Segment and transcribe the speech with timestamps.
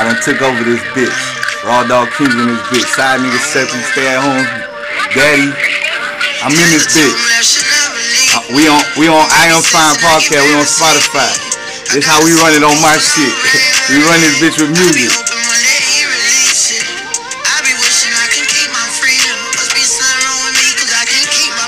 [0.00, 1.12] I done took over this bitch.
[1.60, 2.88] Raw Dog Kings in this bitch.
[2.96, 4.48] Side nigga Seppi, stay at home.
[5.12, 5.52] Daddy,
[6.40, 7.12] I'm in this bitch.
[8.32, 10.40] Uh, we on we on I Am Fine podcast.
[10.40, 11.28] We on Spotify.
[11.92, 13.28] This how we run it on my shit.
[13.92, 15.12] we run this bitch with music.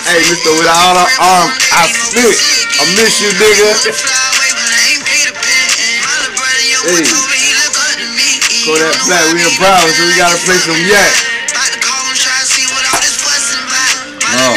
[0.09, 2.33] Hey, Mister, with all the arm, I spit.
[2.81, 3.77] I miss you, nigga.
[6.81, 7.32] Hey.
[8.63, 11.13] Kodak Black, we in Broward, so we gotta play some yak.
[14.33, 14.55] No,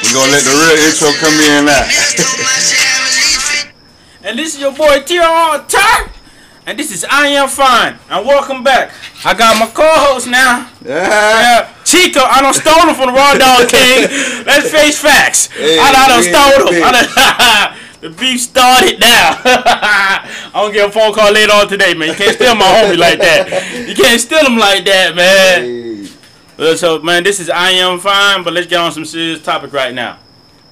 [0.00, 1.84] we gonna let the real intro come in now.
[4.24, 6.10] And this is your boy TR Turk.
[6.64, 7.98] And this is I Am Fine.
[8.08, 8.90] And welcome back.
[9.22, 10.70] I got my co-host now.
[10.82, 11.04] Yeah.
[11.04, 14.08] Yeah, Chico, I don't stole him from the Raw Dog King.
[14.48, 15.48] Let's face facts.
[15.48, 16.80] Hey, I, I done yeah, stole him.
[18.04, 19.40] The beef started now.
[20.52, 22.08] I'm gonna get a phone call later on today, man.
[22.10, 23.88] You can't steal my homie like that.
[23.88, 25.62] You can't steal him like that, man.
[25.64, 26.08] Hey.
[26.72, 29.72] Uh, So, man, this is I Am Fine, but let's get on some serious topic
[29.72, 30.18] right now.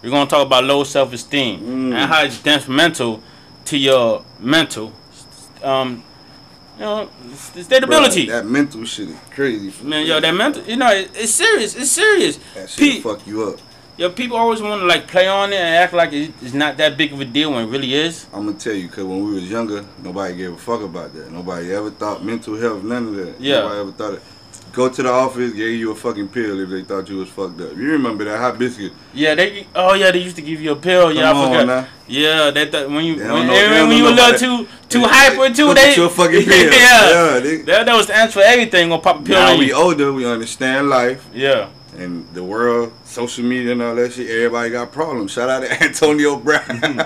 [0.03, 1.95] We're gonna talk about low self-esteem Mm.
[1.95, 3.23] and how it's detrimental
[3.65, 4.93] to your mental,
[5.63, 6.05] um,
[6.77, 8.27] you know, stability.
[8.27, 9.73] That mental shit is crazy.
[9.83, 11.77] Man, yo, that mental, you know, it, it's serious.
[11.77, 12.39] It's serious.
[12.55, 13.61] That shit fuck you up.
[13.97, 16.97] Yo, people always want to like play on it and act like it's not that
[16.97, 18.27] big of a deal when it really is.
[18.33, 21.31] I'm gonna tell you, cause when we was younger, nobody gave a fuck about that.
[21.31, 23.41] Nobody ever thought mental health, none of that.
[23.41, 23.61] Yeah.
[23.61, 24.23] Nobody ever thought it.
[24.73, 27.61] Go to the office, gave you a fucking pill if they thought you was fucked
[27.61, 27.77] up.
[27.77, 28.93] You remember that hot biscuit?
[29.13, 29.67] Yeah, they.
[29.75, 31.13] Oh yeah, they used to give you a pill.
[31.13, 31.67] Yeah, Come I on forgot.
[31.67, 31.89] now.
[32.09, 35.55] Yeah, that, when you when, know- they when you a little too too They- hyper
[35.55, 36.73] too, they you a fucking pill.
[36.73, 37.11] yeah.
[37.35, 38.89] yeah they, That, that was the answer for everything.
[38.89, 41.69] Gonna pop a pill now we older, we understand life Yeah.
[41.97, 44.31] And the world, social media and all that shit.
[44.31, 45.33] Everybody got problems.
[45.33, 46.97] Shout out to Antonio Brown.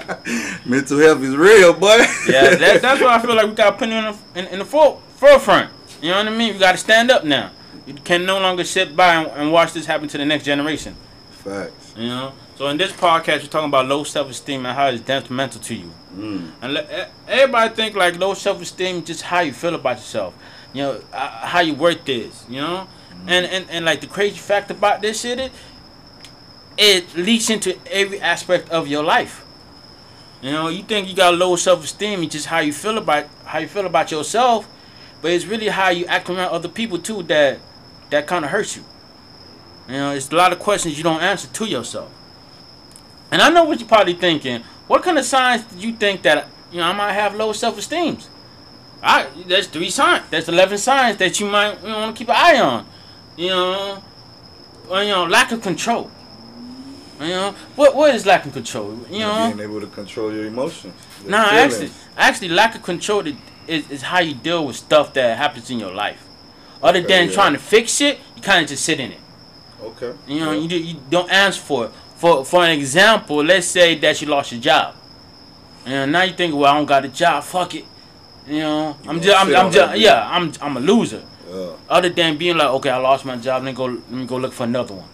[0.65, 1.97] mental health is real, boy.
[2.29, 4.47] Yeah, that, that's why I feel like we got to put it in the, in,
[4.47, 5.71] in the fore, forefront.
[6.01, 6.55] You know what I mean?
[6.55, 7.51] We got to stand up now.
[7.87, 10.97] You can no longer sit by and, and watch this happen to the next generation.
[11.31, 11.95] Facts.
[11.97, 12.33] You know.
[12.57, 15.93] So in this podcast, we're talking about low self-esteem and how it's detrimental to you.
[16.15, 16.51] Mm.
[16.63, 20.35] And let, e- everybody think like low self-esteem just how you feel about yourself.
[20.73, 22.45] You know uh, how your worth is.
[22.49, 22.89] You know.
[23.27, 25.51] And, and and like the crazy fact about this shit is,
[26.79, 29.45] it leaks into every aspect of your life.
[30.43, 33.59] You know, you think you got low self-esteem, it's just how you feel about how
[33.59, 34.69] you feel about yourself,
[35.23, 37.59] but it's really how you act around other people too that
[38.11, 38.85] that kind of hurts you.
[39.89, 42.11] You know, it's a lot of questions you don't answer to yourself.
[43.31, 44.63] And I know what you're probably thinking.
[44.87, 48.19] What kind of signs do you think that you know I might have low self-esteem?
[49.03, 50.29] I there's three signs.
[50.31, 52.87] There's eleven signs that you might you know, want to keep an eye on.
[53.37, 54.03] You know,
[54.91, 56.11] you know, lack of control.
[57.21, 58.99] You know, what what is lack of control?
[59.11, 60.95] You know, being able to control your emotions.
[61.23, 61.73] your no, feelings.
[61.75, 63.27] actually, actually, lack of control
[63.67, 66.23] is, is, how you deal with stuff that happens in your life.
[66.83, 67.33] Other Okay, than yeah.
[67.35, 69.21] trying to fix it, you kind of just sit in it.
[69.83, 70.13] Okay.
[70.27, 70.61] You know, Yeah.
[70.61, 71.91] you do, you don't answer for it.
[72.17, 74.95] For for an example, let's say that you lost your job.
[75.87, 77.45] You know, now you think, well, I don't got a job.
[77.45, 77.85] Fuck it.
[78.47, 81.23] You know, You I'm just, I'm, I'm just, yeah, I'm, I'm a loser.
[81.49, 81.73] Yeah.
[81.89, 84.37] Other than being like, okay, I lost my job, let me go, let me go
[84.37, 85.09] look for another one.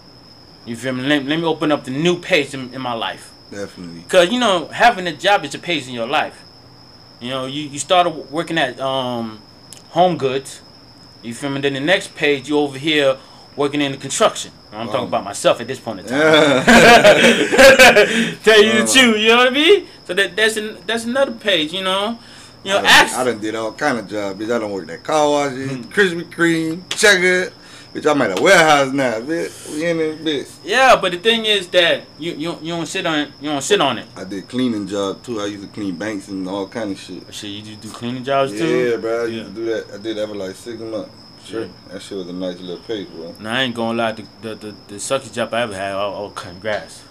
[0.64, 1.02] You feel me?
[1.02, 3.32] Let, let me open up the new page in, in my life.
[3.50, 4.02] Definitely.
[4.08, 6.42] Cause you know, having a job is a page in your life.
[7.20, 9.40] You know, you, you started working at um,
[9.90, 10.60] Home Goods.
[11.22, 11.60] You feel me?
[11.60, 13.16] Then the next page, you over here
[13.54, 14.50] working in the construction.
[14.72, 15.08] I'm talking Oh.
[15.08, 16.18] about myself at this point in time.
[16.18, 16.64] Yeah.
[18.42, 18.92] Tell you the Oh.
[18.92, 19.86] truth, you know what I mean?
[20.06, 22.18] So that that's an, that's another page, you know.
[22.64, 23.16] You know, I, done, ask.
[23.18, 24.54] I done did all kind of jobs, bitch.
[24.54, 25.82] I done worked at car washes, Hmm.
[25.90, 27.52] Krispy Kreme, Checker.
[27.92, 29.70] Bitch, I'm at a warehouse now, bitch.
[29.74, 30.18] We in this
[30.48, 30.56] bitch.
[30.64, 33.28] Yeah, but the thing is that you you, you don't sit on it.
[33.40, 34.06] You don't sit on it.
[34.16, 35.40] I did cleaning job too.
[35.40, 37.22] I used to clean banks and all kind of shit.
[37.34, 38.98] Shit, you just do cleaning jobs Yeah, too.
[38.98, 39.24] bro.
[39.24, 39.42] I used Yeah.
[39.44, 39.94] to do that.
[39.94, 41.10] I did that for like six months.
[41.44, 41.62] Sure.
[41.62, 41.68] Yeah.
[41.90, 43.34] That shit was a nice little pay, bro.
[43.40, 46.14] Now I ain't gonna lie, the the the, the sucky job I ever had, oh,
[46.16, 47.02] oh congrats.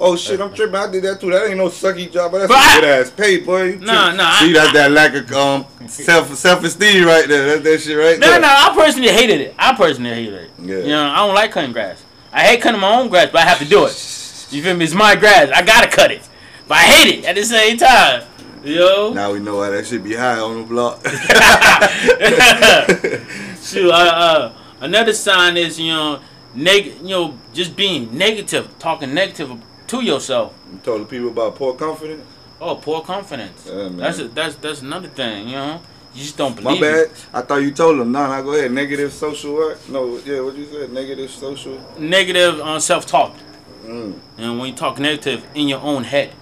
[0.00, 0.76] Oh shit, I'm tripping.
[0.76, 1.30] I did that too.
[1.30, 3.64] That ain't no sucky job, but that's But I- a good ass pay, boy.
[3.64, 7.46] You Nah, nah, See, I- that's that lack of um self self esteem right there.
[7.58, 8.40] That's that shit right No, there.
[8.40, 9.54] no, I personally hated it.
[9.58, 10.50] I personally hated it.
[10.62, 10.76] Yeah.
[10.78, 12.02] You know, I don't like cutting grass.
[12.32, 14.46] I hate cutting my own grass, but I have to do it.
[14.50, 14.84] You feel me?
[14.84, 15.50] It's my grass.
[15.52, 16.22] I gotta cut it.
[16.68, 18.22] But I hate it at the same time.
[18.62, 19.12] Yo.
[19.12, 21.04] Now we know why that shit be high on the block.
[23.62, 26.20] Shoot, uh, uh, another sign is, you know,
[26.54, 29.50] neg- you know, just being negative, talking negative
[29.88, 30.54] to yourself.
[30.72, 32.24] you told the people about poor confidence.
[32.60, 33.66] Oh, poor confidence.
[33.66, 33.96] Yeah, man.
[33.98, 35.80] That's a, that's that's another thing, you know.
[36.14, 37.08] You just don't My believe it.
[37.14, 37.18] bad.
[37.32, 38.10] I thought you told them.
[38.12, 38.72] Nah, nah, go ahead.
[38.72, 39.78] Negative social work.
[39.88, 40.90] No, yeah, what you said?
[40.92, 41.78] Negative social.
[41.98, 43.36] Negative uh, self-talk.
[43.84, 44.18] Mm.
[44.38, 46.32] Know, when you talk negative in your own head.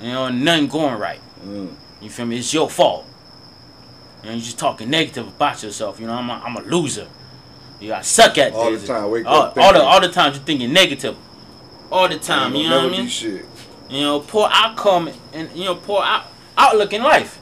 [0.00, 1.20] You know, nothing going right.
[1.44, 1.72] Mm.
[2.00, 2.38] You feel me?
[2.38, 3.06] It's your fault.
[4.24, 5.98] Know, you just talking negative about yourself.
[6.00, 7.08] You know, I'm a, I'm a loser.
[7.80, 8.82] You I suck at All this.
[8.82, 11.16] the time, wake all, up all the all the time you're thinking negative.
[11.90, 13.08] All the time, you know what I mean?
[13.08, 13.44] shit.
[13.88, 16.26] You know, poor outcome and you know, poor out,
[16.56, 17.40] outlook in life.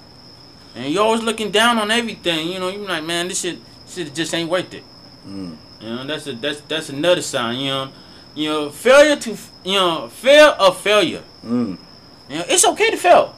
[0.74, 2.48] And you're always looking down on everything.
[2.48, 4.84] You know, you're like, man, this shit, shit just ain't worth it.
[5.26, 5.56] Mm.
[5.80, 7.58] You know, that's a that's that's another sign.
[7.58, 7.92] You know,
[8.34, 11.22] you know, failure to you know, fear of failure.
[11.44, 11.76] Mm.
[12.30, 13.34] You know, it's okay to fail.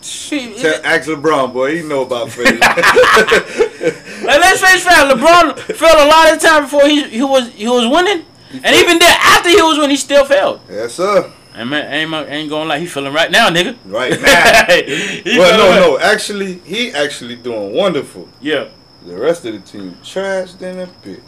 [0.00, 1.76] Shit, Tell, it- ask LeBron, boy.
[1.76, 2.58] He know about failure.
[2.60, 7.66] like, let's face fact, LeBron failed a lot of time before he he was he
[7.66, 10.60] was winning, and even then after he was when he still failed.
[10.68, 11.32] yes, sir.
[11.54, 13.76] And man, ain't, ain't going like he feeling right now, nigga.
[13.84, 14.64] Right now.
[14.68, 14.82] Well,
[15.24, 15.98] feeling right- no, no.
[15.98, 18.28] Actually, he actually doing wonderful.
[18.40, 18.68] Yeah.
[19.04, 21.20] The rest of the team trash than a bitch.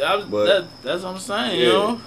[0.00, 2.00] Uh, But- that- that's what I'm saying, you know.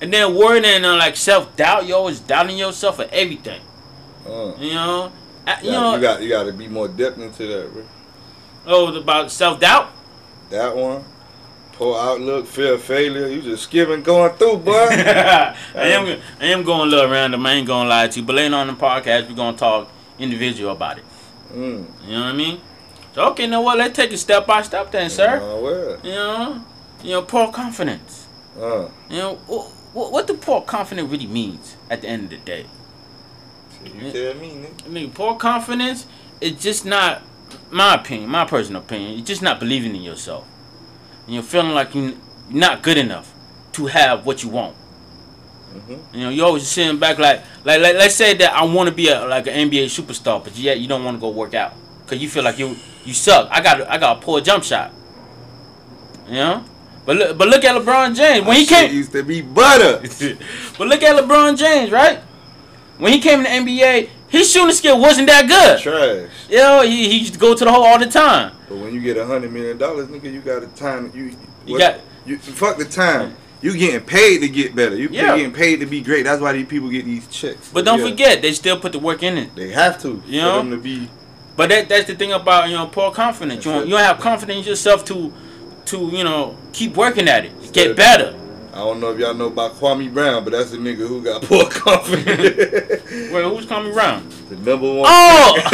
[0.00, 3.60] And then worrying and uh, like self doubt, you always doubting yourself for everything,
[4.26, 5.12] Uh, you know.
[5.62, 7.82] You, know, you got you got to be more depth into that, bro.
[8.66, 9.90] oh, about self doubt.
[10.50, 11.04] That one,
[11.78, 13.28] poor outlook, fear of failure.
[13.28, 14.72] You just skipping going through, boy.
[14.90, 17.46] I am, I am going a little random.
[17.46, 19.88] I ain't gonna lie to you, but later on the podcast, we're gonna talk
[20.18, 21.04] individual about it.
[21.52, 21.86] mm.
[22.04, 22.60] You know what I mean?
[23.14, 23.78] So okay, now what?
[23.78, 25.36] Let's take it step by step, then, sir.
[25.40, 26.64] Uh, well, You know,
[27.02, 28.26] you know, poor confidence.
[28.60, 32.36] uh, You know, what, what do poor confidence really means at the end of the
[32.38, 32.66] day?
[33.84, 34.84] you tell me, nigga.
[34.86, 36.06] I mean, poor confidence
[36.40, 37.22] is just not
[37.70, 39.18] my opinion, my personal opinion.
[39.18, 40.44] It's just not believing in yourself.
[41.28, 42.14] And you're feeling like you're
[42.48, 43.34] not good enough
[43.72, 44.74] to have what you want.
[45.74, 45.98] Mhm.
[46.14, 48.94] You know, you're always sitting back like, like, like let's say that I want to
[48.94, 51.74] be a like an NBA superstar, but yet you don't want to go work out
[52.02, 53.46] because you feel like you you suck.
[53.50, 54.90] I got I got a poor jump shot.
[56.26, 56.64] You know,
[57.04, 58.90] but look, but look at LeBron James when he came.
[58.90, 60.00] used to be butter.
[60.78, 62.20] but look at LeBron James, right?
[62.96, 65.80] When he came in the NBA, his shooting skill wasn't that good.
[65.80, 66.30] Trash.
[66.50, 68.52] You know, he, he used to go to the hole all the time.
[68.68, 71.10] But when you get a hundred million dollars, nigga, you got the time.
[71.14, 71.34] You
[71.66, 73.34] You got- you fuck the time.
[73.60, 74.94] You getting paid to get better.
[74.94, 75.34] You Yeah.
[75.36, 76.24] getting paid to be great.
[76.24, 77.70] That's why these people get these checks.
[77.72, 78.10] But don't Yeah.
[78.10, 79.56] forget, they still put the work in it.
[79.56, 80.58] they have to You know?
[80.58, 81.08] them to be.
[81.56, 83.64] But that that's the thing about you know poor confidence.
[83.64, 85.32] You don't, you don't have confidence in yourself to
[85.86, 88.34] to you know keep working at it, Instead get better.
[88.78, 91.42] I don't know if y'all know about Kwame Brown, but that's the nigga who got
[91.48, 92.30] poor confidence.
[93.10, 94.30] Wait, who's coming around?
[94.48, 95.04] the number one.
[95.04, 95.58] Oh,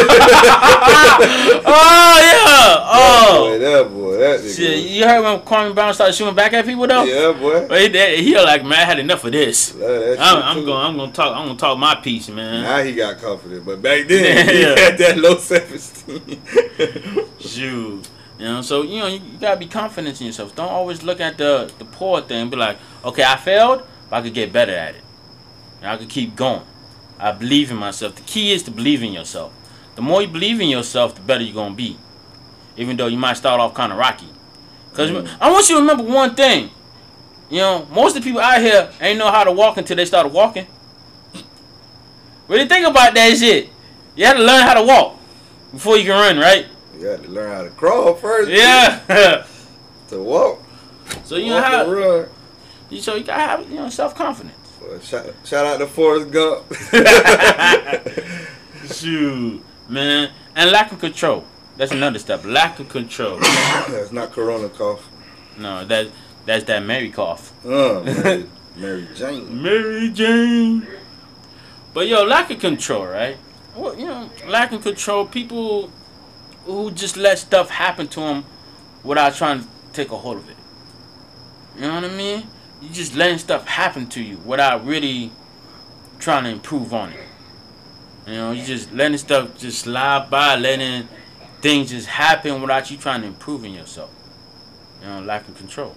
[1.67, 3.59] oh yeah, oh.
[3.59, 3.59] that boy, oh!
[3.59, 4.57] that boy, that nigga.
[4.57, 7.05] Shit, was- you heard when Kwame Brown started shooting back at people though?
[7.05, 7.69] yeah, boy.
[7.69, 9.75] But he, he like, man, I had enough of this.
[9.75, 10.87] I'm, I'm going.
[10.87, 11.37] I'm gonna talk.
[11.37, 12.63] I'm gonna talk my piece, man.
[12.63, 16.41] Now he got confident, but back then he had that low self esteem.
[17.39, 18.09] Shoot.
[18.39, 20.57] You know, so you know you, you gotta be confident in yourself.
[20.57, 22.51] Don't always look at the the poor thing.
[22.51, 25.03] Be like, okay, I failed, but I could get better at it.
[25.81, 26.63] And I could keep going.
[27.19, 28.17] I believe in myself.
[28.17, 29.53] The key is to believe in yourself.
[29.95, 31.97] The more you believe in yourself, the better you're gonna be.
[32.77, 34.29] Even though you might start off kind of rocky.
[34.95, 35.29] Cause Mm.
[35.41, 36.71] I want you to remember one thing.
[37.51, 40.05] You know, most of the people out here ain't know how to walk until they
[40.07, 40.67] started walking.
[42.49, 43.71] Really think about that shit.
[44.17, 45.19] You have to learn how to walk
[45.73, 46.67] before you can run, right?
[47.05, 48.51] You had to learn how to crawl first.
[48.51, 49.45] Yeah.
[50.09, 50.63] To walk.
[51.25, 52.29] so you know how run.
[52.91, 54.55] you so you gotta have you know self confidence.
[54.83, 56.63] Well, shout, shout out to Forrest Gump.
[58.93, 61.45] Shoot, man, and lack of control.
[61.79, 62.45] That's another step.
[62.45, 63.39] Lack of control.
[63.41, 65.09] That's not Corona cough.
[65.57, 66.09] No, that
[66.45, 67.55] that's that Mary cough.
[67.65, 68.47] Uh, Mary,
[68.77, 69.63] Mary Jane.
[69.63, 70.87] Mary Jane.
[71.95, 73.39] But yo, lack of control, right?
[73.75, 75.25] Well, you know, lack of control.
[75.25, 75.91] People
[76.65, 78.45] who just let stuff happen to them
[79.03, 80.57] without trying to take a hold of it.
[81.77, 82.47] You know what I mean?
[82.81, 85.31] You just letting stuff happen to you without really
[86.19, 87.21] trying to improve on it.
[88.27, 91.09] You know, you just letting stuff just slide by, letting
[91.61, 94.11] things just happen without you trying to improve in yourself.
[95.01, 95.95] You know, lack of control.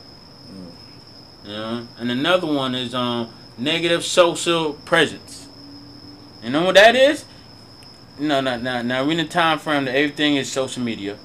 [1.46, 5.48] You know, and another one is um negative social presence.
[6.44, 7.26] You know what that is?
[8.20, 8.82] No, no, no.
[8.82, 11.18] Now we're in a time frame that everything is social media.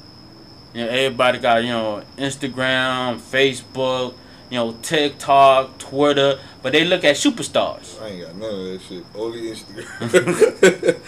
[0.75, 4.15] You know, everybody got you know Instagram, Facebook,
[4.51, 8.01] you know TikTok, Twitter, but they look at superstars.
[8.03, 9.05] I ain't got none of that shit.
[9.15, 10.99] Only Instagram.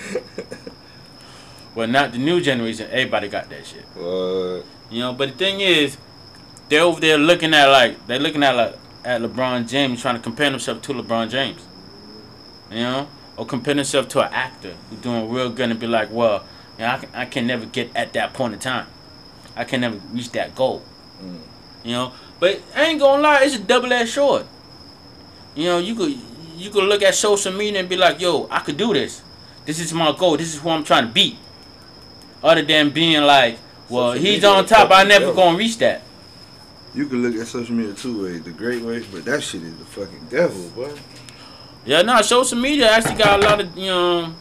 [1.74, 2.88] Well, not the new generation.
[2.90, 3.84] Everybody got that shit.
[3.94, 4.64] what?
[4.90, 5.96] You know, but the thing is,
[6.68, 10.20] they're over there looking at like they're looking at like at LeBron James, trying to
[10.20, 11.60] compare himself to LeBron James.
[12.70, 16.10] You know, or compare himself to an actor who's doing real good and be like,
[16.10, 16.44] well,
[16.78, 18.86] you know, I can, I can never get at that point in time.
[19.56, 20.82] I can never reach that goal.
[21.22, 21.38] Mm.
[21.84, 24.46] You know, but I ain't gonna lie, it's a double-edged sword.
[25.54, 26.16] You know, you could
[26.56, 29.22] you could look at social media and be like, yo, I could do this.
[29.64, 30.36] This is my goal.
[30.36, 31.36] This is who I'm trying to beat.
[32.42, 34.90] Other than being like, Well, Social he's on top.
[34.90, 35.34] I never devil.
[35.34, 36.02] gonna reach that.
[36.94, 39.76] You can look at social media two ways, the great way, but that shit is
[39.78, 40.92] the fucking devil, boy.
[41.84, 44.34] Yeah, no, social media actually got a lot of you know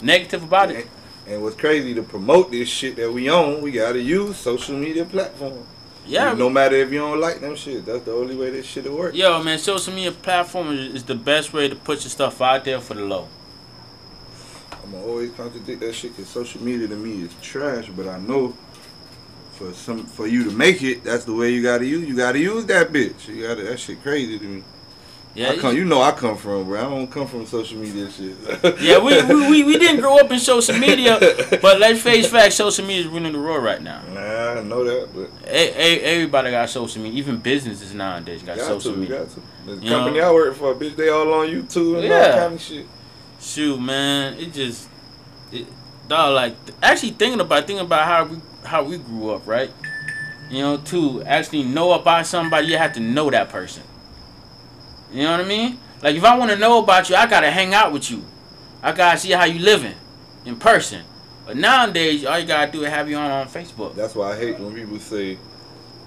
[0.00, 0.86] negative about it.
[1.26, 5.04] And what's crazy to promote this shit that we own, we gotta use social media
[5.04, 5.64] platform.
[6.04, 8.96] Yeah, No matter if you don't like them shit, that's the only way this shit'll
[8.96, 9.14] work.
[9.14, 12.64] yo, man, social media platform is, is the best way to put your stuff out
[12.64, 13.28] there for the low.
[14.82, 18.18] I'm gonna always contradict that shit because social media to me is trash, but I
[18.18, 18.56] know
[19.52, 22.08] for some for you to make it, that's the way you gotta use.
[22.08, 23.28] You gotta use that bitch.
[23.28, 24.64] You gotta that shit crazy to me.
[25.34, 26.78] Yeah, I come, you know I come from, bro.
[26.78, 28.36] I don't come from social media shit.
[28.82, 31.18] yeah, we, we, we, we didn't grow up in social media,
[31.62, 34.02] but let's face facts, social media is running the world right now.
[34.12, 38.58] Nah, I know that, but E- e- everybody got social media, even businesses nowadays got,
[38.58, 39.20] got social to, media.
[39.20, 39.40] got to.
[39.64, 40.28] The You company know?
[40.30, 42.14] I work for, bitch, they all on YouTube and Yeah.
[42.34, 42.86] all kind of shit.
[43.40, 44.86] Shoot, man, it just,
[45.50, 45.66] it,
[46.08, 49.70] dog, like actually thinking about thinking about how we how we grew up, right?
[50.50, 53.82] You know, to actually know about somebody, you have to know that person.
[55.12, 55.78] You know what I mean?
[56.02, 58.24] Like if I want to know about you, I gotta hang out with you.
[58.82, 59.94] I gotta see how you living
[60.44, 61.02] in person.
[61.46, 63.94] But nowadays, all you gotta do is have you on on Facebook.
[63.94, 65.38] That's why I hate when people say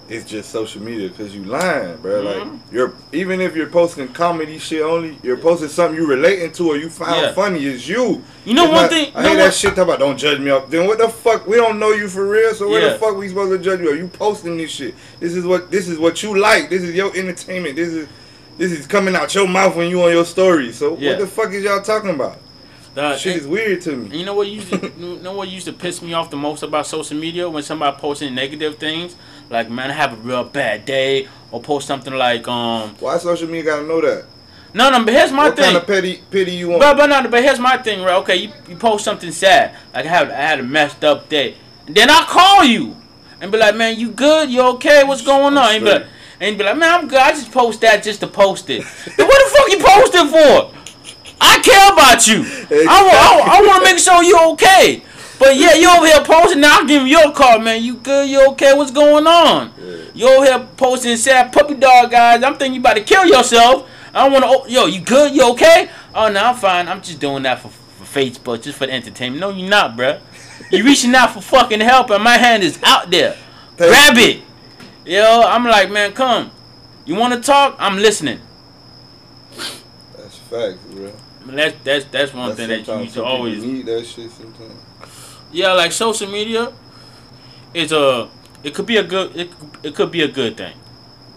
[0.08, 2.24] it's just social media because you lying, bro.
[2.24, 2.52] Mhm.
[2.52, 6.70] Like you're even if you're posting comedy shit only, you're posting something you relating to
[6.70, 7.34] or you find Yeah.
[7.34, 8.24] funny is you.
[8.46, 9.12] You know It's one not- thing.
[9.16, 10.70] I hate that shit talk about don't judge me off.
[10.70, 11.48] Then what the fuck?
[11.48, 12.90] We don't know you for real, so where Yeah.
[12.94, 13.92] the fuck we supposed to judge you?
[13.92, 14.94] Are you posting this shit?
[15.20, 16.70] This is what this is what you like.
[16.70, 17.76] This is your entertainment.
[17.76, 18.08] This is
[18.58, 20.72] this is coming out your mouth when you on your story.
[20.72, 21.12] So Yeah.
[21.12, 22.38] what the fuck is y'all talking about?
[22.96, 24.18] Uh, shit and- is weird to me.
[24.18, 26.64] you know what used to, you know what used to piss me off the most
[26.64, 29.18] about social media when somebody posting negative things
[29.50, 33.48] like man I have a real bad day or post something like um Why social
[33.50, 34.24] media gotta know that?
[34.74, 36.80] no no but here's my what thing kind of petty pity you want?
[36.82, 40.06] but but no but here's my thing right okay you, you post something sad like
[40.06, 41.56] I had I had a messed up day
[41.88, 42.96] and then I call you
[43.42, 46.06] and be like man you good you okay what's going on and be like,
[46.40, 48.84] and be like man I'm good I just post that just to post it
[49.18, 50.74] then what the fuck you posting for
[51.42, 52.44] I care about you
[52.90, 55.04] I, wa- I, I want to make sure you're okay.
[55.38, 56.62] But yeah, you over here posting.
[56.62, 57.84] Now I'm giving you a call, man.
[57.84, 58.30] You good?
[58.30, 58.74] You okay?
[58.74, 59.74] What's going on?
[60.14, 62.42] You over here posting sad puppy dog guys.
[62.42, 63.86] I'm thinking you about to kill yourself.
[64.14, 64.72] I don't want to.
[64.72, 65.36] Yo, you good?
[65.36, 65.90] You okay?
[66.16, 66.88] Oh no, I'm fine.
[66.88, 69.42] I'm just doing that for, for Facebook, just for the entertainment.
[69.42, 70.22] No, you're not, bruh.
[70.72, 73.38] You reaching out for fucking help, and my hand is out there.
[73.76, 74.42] Grab it.
[75.06, 76.52] Yo, I'm like, man, come.
[77.06, 77.76] You want to talk?
[77.78, 78.40] I'm listening.
[80.18, 81.12] That's facts, bro.
[81.48, 84.74] That's that's that's one That's thing that you to always need that shit sometimes.
[85.52, 86.74] yeah, like social media
[87.74, 88.30] is a
[88.64, 90.76] it could be a good it, could- it could be a good thing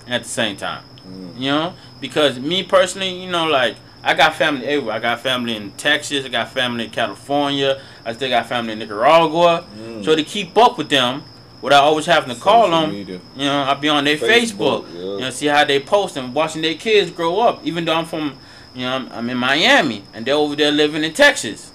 [0.06, 0.82] at the same time.
[1.06, 1.38] Mm.
[1.38, 4.94] You know, because me personally, you know, like I got family everywhere.
[4.94, 6.24] I got family in Texas.
[6.24, 7.82] I got family in California.
[8.06, 9.66] I still got family in Nicaragua.
[9.78, 10.02] Mm.
[10.06, 11.22] So to keep up with them,
[11.60, 13.20] without always having to call Social them, media.
[13.36, 14.94] you know, I be on their Facebook, Facebook.
[14.94, 15.00] yeah.
[15.00, 17.60] You know, see how they post and watching their kids grow up.
[17.64, 18.36] Even though I'm from,
[18.74, 21.72] you know, I'm, I'm in Miami and they're over there living in Texas.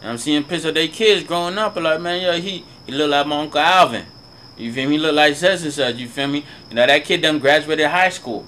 [0.00, 1.76] And I'm seeing pictures of their kids growing up.
[1.76, 4.06] And like, man, yeah, he he look like my uncle Alvin.
[4.56, 4.96] You feel me?
[4.96, 5.96] He look like such and such.
[5.96, 6.44] You feel me?
[6.70, 8.46] You know, that kid done graduated high school.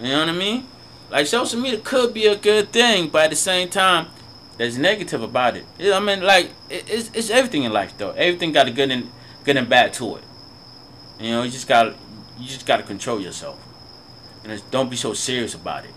[0.00, 0.66] You know what I mean?
[1.10, 4.06] Like social media could be a good thing, but at the same time,
[4.58, 5.64] there's negative about it.
[5.80, 8.10] I mean, like it's it's everything in life though.
[8.12, 9.10] Everything got a good and
[9.56, 10.24] and bad to it.
[11.18, 11.94] You know, you just got
[12.38, 13.58] you just got to control yourself.
[14.44, 15.90] And don't be so serious about it.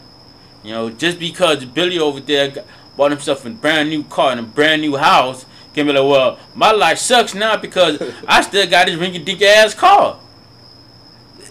[0.64, 2.66] You know, just because Billy over there got,
[2.98, 6.40] bought himself a brand new car and a brand new house, can be like, well,
[6.54, 10.20] my life sucks now because I still got this rinky dink ass car.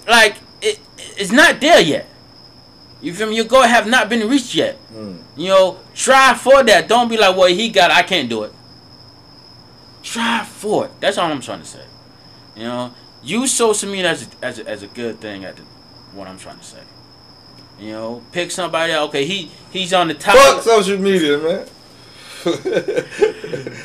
[0.06, 2.06] Like it, it's not there yet.
[3.00, 3.36] You feel me?
[3.36, 4.78] Your goal have not been reached yet.
[4.92, 5.18] Mm.
[5.36, 6.88] You know, try for that.
[6.88, 8.52] Don't be like, well, he got, it, I can't do it.
[10.04, 10.92] Try for it.
[11.00, 11.84] That's all I'm trying to say.
[12.56, 15.44] You know, use social media as a, as a, as a good thing.
[15.44, 15.62] At the,
[16.14, 16.82] what I'm trying to say.
[17.78, 18.92] You know, pick somebody.
[18.92, 19.08] Out.
[19.08, 20.34] Okay, he he's on the top.
[20.36, 21.66] Fuck social media, man.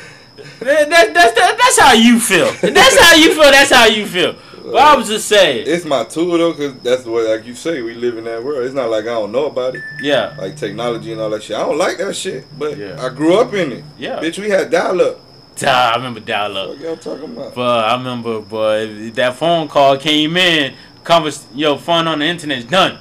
[0.60, 2.50] That, that, that's that, that's how you feel.
[2.72, 3.50] That's how you feel.
[3.50, 4.36] That's how you feel.
[4.64, 5.64] But I was just saying.
[5.66, 8.64] it's my tool though, cause that's what, like you say, we live in that world.
[8.64, 11.56] It's not like I don't know about it, Yeah, like technology and all that shit.
[11.56, 13.00] I don't like that shit, but Yeah.
[13.04, 13.84] I grew up in it.
[13.98, 14.18] yeah.
[14.20, 15.20] Bitch, we had dial up.
[15.64, 16.68] I remember dial up.
[16.70, 17.54] What y'all talking about?
[17.54, 20.74] But I remember, boy, that phone call came in.
[21.04, 22.98] Convers, yo, fun on the internet is done.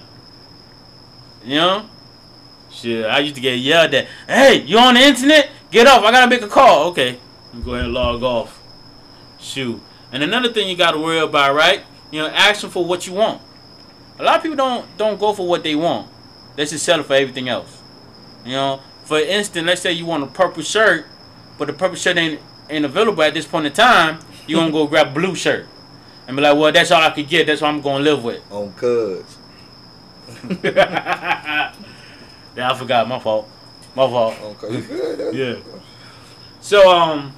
[1.43, 1.89] You know?
[2.69, 4.07] Shit, I used to get yelled at.
[4.27, 5.49] Hey, you on the internet?
[5.71, 6.03] Get off.
[6.03, 6.89] I gotta make a call.
[6.89, 7.17] Okay,
[7.63, 8.61] go ahead and log off.
[9.39, 9.81] Shoot.
[10.11, 11.83] And another thing you gotta worry about, right?
[12.11, 13.41] You know, asking for what you want.
[14.19, 16.09] A lot of people don't don't go for what they want.
[16.55, 17.81] They just settle for everything else.
[18.45, 21.05] You know, for instance, let's say you want a purple shirt,
[21.57, 24.19] but the purple shirt ain't ain't available at this point in time.
[24.47, 25.65] you gonna go grab a blue shirt
[26.27, 27.47] and be like, well, that's all I could get.
[27.47, 28.41] That's what I'm gonna live with.
[28.51, 29.37] On cuz.
[30.63, 31.71] yeah,
[32.57, 33.07] I forgot.
[33.07, 33.49] My fault.
[33.95, 34.35] My fault.
[34.41, 34.73] On cuz.
[34.75, 35.19] You good?
[35.19, 35.55] That's- Yeah.
[36.61, 37.33] So um,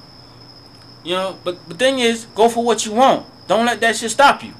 [1.04, 3.26] you know, but the thing is, go for what you want.
[3.46, 4.52] Don't let that shit stop you.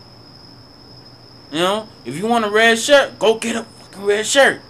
[1.52, 4.60] You know, if you want a red shirt, go get a fucking red shirt.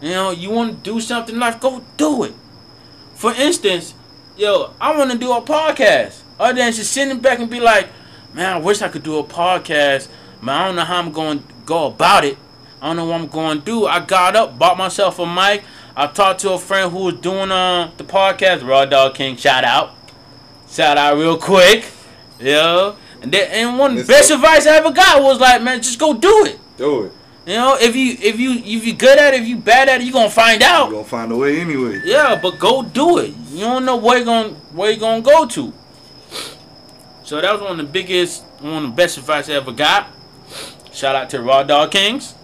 [0.00, 2.34] You know, you want to do something in life, go do it.
[3.14, 3.94] For instance,
[4.38, 6.22] yo, I want to do a podcast.
[6.38, 7.88] Other than just sitting back and be like,
[8.32, 10.08] man, I wish I could do a podcast,
[10.40, 12.38] but I don't know how I'm going to go about it.
[12.80, 13.86] I don't know what I'm going to do.
[13.86, 15.64] I got up, bought myself a mic.
[15.96, 19.36] I talked to a friend who was doing uh, the podcast, Raw Dog King.
[19.36, 19.96] Shout out,
[20.68, 21.86] shout out real quick,
[22.38, 22.94] yo.
[23.20, 25.98] And then, and one of the best advice I ever got was like, man, just
[25.98, 26.60] go do it.
[26.76, 27.12] Do it.
[27.48, 30.02] You know, if you if you if you good at it, if you bad at
[30.02, 30.88] it, you gonna find out.
[30.90, 32.02] You gonna find a way anyway.
[32.04, 33.34] Yeah, but go do it.
[33.48, 35.72] You don't know where you gonna where you gonna go to.
[37.24, 40.08] So that was one of the biggest, one of the best advice I ever got.
[40.92, 42.34] Shout out to Raw Dog Kings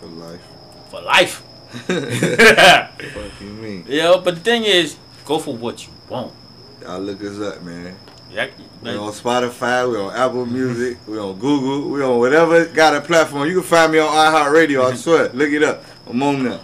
[0.00, 0.40] For life.
[0.88, 1.42] for life.
[1.70, 3.84] Fuck you mean?
[3.86, 6.32] yeah, but the thing is, go for what you want.
[6.80, 7.98] Y'all look us up, man.
[8.32, 8.48] Yeah,
[8.84, 13.00] We on Spotify, We're on Apple Music, We're on Google, We're on whatever got a
[13.00, 13.48] platform.
[13.48, 14.84] You can find me on iHeartRadio.
[14.92, 15.84] I swear, look it up.
[16.06, 16.60] I'm on there.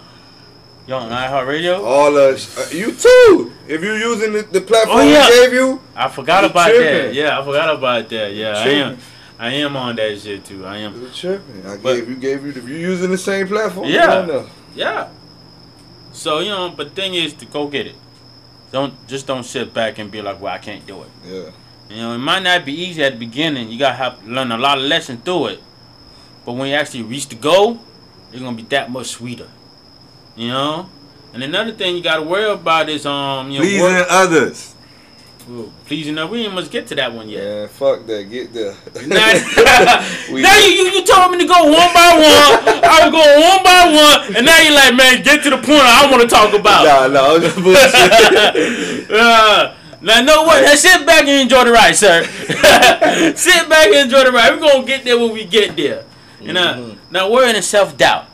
[0.87, 1.83] you on iHeartRadio?
[1.83, 3.51] All us, uh, you too.
[3.67, 5.27] If you using the, the platform Oh, yeah.
[5.27, 7.13] we gave you, I forgot about that.
[7.13, 8.33] Yeah, I forgot about that.
[8.35, 8.97] Yeah, I am.
[9.39, 10.63] I am on that shit too.
[10.63, 11.01] I am.
[11.01, 11.65] You're tripping.
[11.65, 13.87] I But- gave you gave you if you using the same platform.
[13.89, 14.45] Yeah.
[14.75, 15.09] Yeah.
[16.13, 17.95] So you know, but the thing is to go get it.
[18.71, 21.51] Don't just don't sit back and be like, "Well, I can't do it." Yeah.
[21.91, 23.69] You know, it might not be easy at the beginning.
[23.69, 25.63] You gotta have learn a lot of lessons through it.
[26.45, 27.79] But when you actually reach the goal,
[28.31, 29.49] it's gonna be that much sweeter.
[30.35, 30.89] You know.
[31.33, 34.75] And another thing you gotta worry about is um, you know, Pleasing work- others.
[35.49, 36.15] Ooh, pleasing.
[36.15, 37.43] Now we ain't must get to that one yet.
[37.43, 38.23] Yeah, fuck that.
[38.29, 38.71] Get there.
[39.07, 39.33] Now,
[40.29, 42.83] now you, you you told me to go one by one.
[42.85, 45.81] I was going one by one, and now you're like, man, get to the point
[45.81, 46.85] I want to talk about.
[46.85, 49.11] Nah, nah, I'm just bullshit.
[49.11, 50.63] uh, now, know what?
[50.63, 52.23] Now, sit back and enjoy the ride, sir.
[53.35, 54.53] sit back and enjoy the ride.
[54.53, 56.05] We're gonna get there when we get there.
[56.39, 56.73] You know.
[56.95, 56.97] Mhm.
[57.11, 58.25] Now, we're in a self doubt.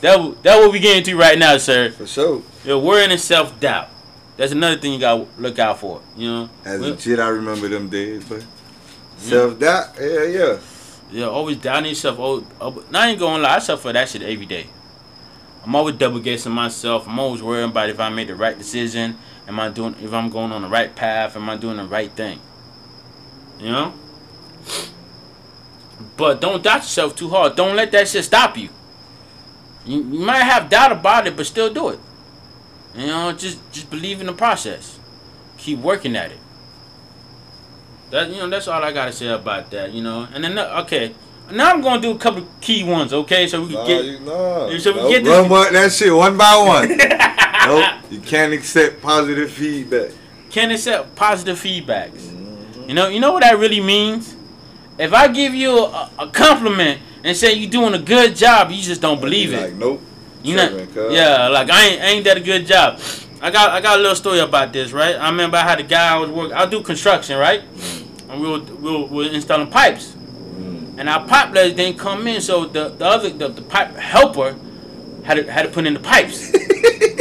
[0.00, 1.90] That that what we getting to right now, sir.
[1.92, 2.42] For sure.
[2.64, 3.88] Yeah, we're in a self doubt.
[4.36, 6.00] That's another thing you gotta look out for.
[6.16, 6.50] You know.
[6.64, 8.44] As a kid, I remember them days, but
[9.16, 10.58] self doubt, yeah, yeah.
[11.10, 12.18] Yeah, always doubting yourself.
[12.18, 14.66] Oh, oh, now I ain't gonna lie, I suffer that shit every day.
[15.64, 17.08] I'm always double guessing myself.
[17.08, 19.16] I'm always worrying about if I made the right decision.
[19.48, 19.94] Am I doing?
[20.02, 21.36] If I'm going on the right path?
[21.36, 22.40] Am I doing the right thing?
[23.60, 23.92] You know.
[26.16, 27.56] But don't doubt yourself too hard.
[27.56, 28.68] Don't let that shit stop you.
[29.84, 32.00] You, you might have doubt about it, but still do it.
[32.94, 34.98] You know, just just believe in the process.
[35.58, 36.38] Keep working at it.
[38.10, 39.92] That you know, that's all I gotta say about that.
[39.92, 41.14] You know, and then okay,
[41.52, 43.12] now I'm gonna do a couple key ones.
[43.12, 44.04] Okay, so we can Nah, get.
[44.04, 44.78] you, nah.
[44.78, 46.98] Should Nope, get this- Run that shit one by one.
[47.66, 50.10] nope, you can't accept positive feedback.
[50.50, 52.20] Can't accept positive feedbacks.
[52.20, 52.88] Mm-hmm.
[52.88, 54.36] You know, you know what that really means.
[54.98, 58.80] If I give you a, a compliment and say you're doing a good job, you
[58.82, 59.60] just don't believe it.
[59.60, 60.00] Like, nope.
[60.42, 63.00] You know, yeah, like I ain't, ain't that a good job.
[63.40, 65.16] I got I got a little story about this, right?
[65.16, 66.52] I remember I had a guy I was working.
[66.54, 67.62] I do construction, right?
[68.30, 70.98] And we were we were, we were installing pipes, Mm.
[70.98, 74.54] and our pipe layers didn't come in, so the the other the, the pipe helper
[75.24, 76.52] had to had to put in the pipes.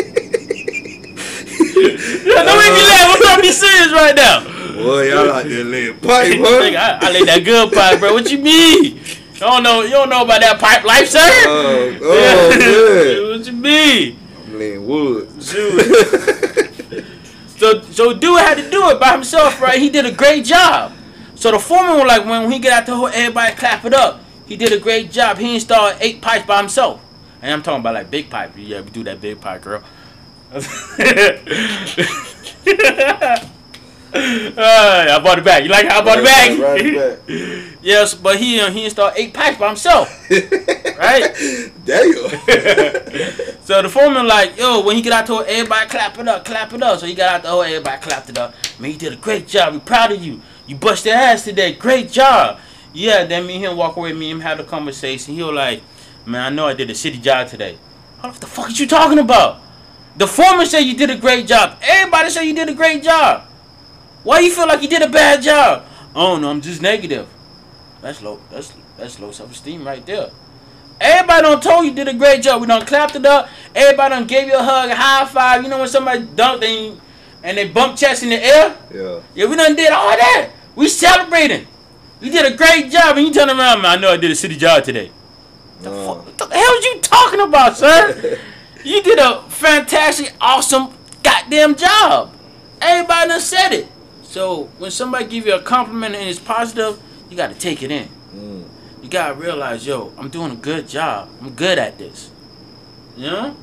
[1.76, 3.12] yeah, don't make me laugh.
[3.12, 4.44] I'm trying to be serious right now.
[4.74, 6.62] Boy, y'all out there laying pipe, huh?
[6.64, 8.14] I, I laid that good pipe, bro.
[8.14, 8.96] What you mean?
[8.96, 11.20] You don't know you don't know about that pipe life, sir?
[11.22, 13.30] Oh, oh, good.
[13.40, 14.20] what you mean?
[14.46, 15.30] I'm laying wood.
[17.58, 19.80] So so dude had to do it by himself, right?
[19.80, 20.92] He did a great job.
[21.36, 24.22] So the foreman was like, when he get out the hole, everybody clap it up.
[24.46, 25.38] He did a great job.
[25.38, 27.02] He installed eight pipes by himself.
[27.42, 28.54] And I'm talking about like big pipe.
[28.58, 29.84] Yeah, we do that big pipe, girl.
[34.18, 35.64] I bought it back.
[35.64, 36.50] You like how I bought it back?
[36.60, 37.78] Right, right back.
[37.82, 40.10] yes, but he uh, he installed eight pipes by himself,
[41.00, 41.72] right?
[41.86, 43.52] Damn.
[43.66, 46.46] So the foreman like, yo, when he get out to it, everybody clap it up,
[46.46, 47.00] clap it up.
[47.00, 48.54] So he got out the hole, everybody clapped it up.
[48.78, 49.74] Man, you did a great job.
[49.74, 50.40] We proud of you.
[50.68, 51.74] You busted ass today.
[51.74, 52.60] Great job.
[52.94, 55.34] Yeah, then me and him walk away, me and him have a conversation.
[55.34, 55.82] He was like,
[56.28, 57.80] man, I know I did a shitty job today.
[58.22, 59.62] What the fuck are you talking about?
[60.18, 61.78] The foreman said you did a great job.
[61.82, 63.44] Everybody said you did a great job.
[64.24, 65.86] Why you feel like you did a bad job?
[66.16, 67.28] Oh no, I'm just negative.
[68.02, 68.40] That's low.
[68.50, 70.32] That's that's low self esteem right there.
[71.02, 72.62] Everybody done told you did a great job.
[72.62, 73.50] We done clapped it up.
[73.76, 75.62] Everybody done gave you a hug, a high five.
[75.64, 77.02] You know when somebody dunked and,
[77.44, 78.78] and they bump chest in the air?
[78.94, 79.20] Yeah.
[79.36, 80.52] Yeah, we done did all that.
[80.76, 81.68] We celebrating.
[82.22, 83.98] You did a great job, and you turn around, man.
[83.98, 85.12] I know I did a city job today.
[85.82, 88.40] The, Uh, what the hell are you talking about, sir?
[88.86, 90.94] you did a fantastic, awesome,
[91.24, 92.32] goddamn job.
[92.82, 93.88] Everybody done said it.
[94.24, 97.92] So when somebody give you a compliment and it's positive, you got to take it
[97.92, 98.08] in.
[98.34, 98.64] mm,
[99.02, 101.30] You gotta realize, yo, I'm doing a good job.
[101.42, 102.32] I'm good at this.
[103.18, 103.58] You know?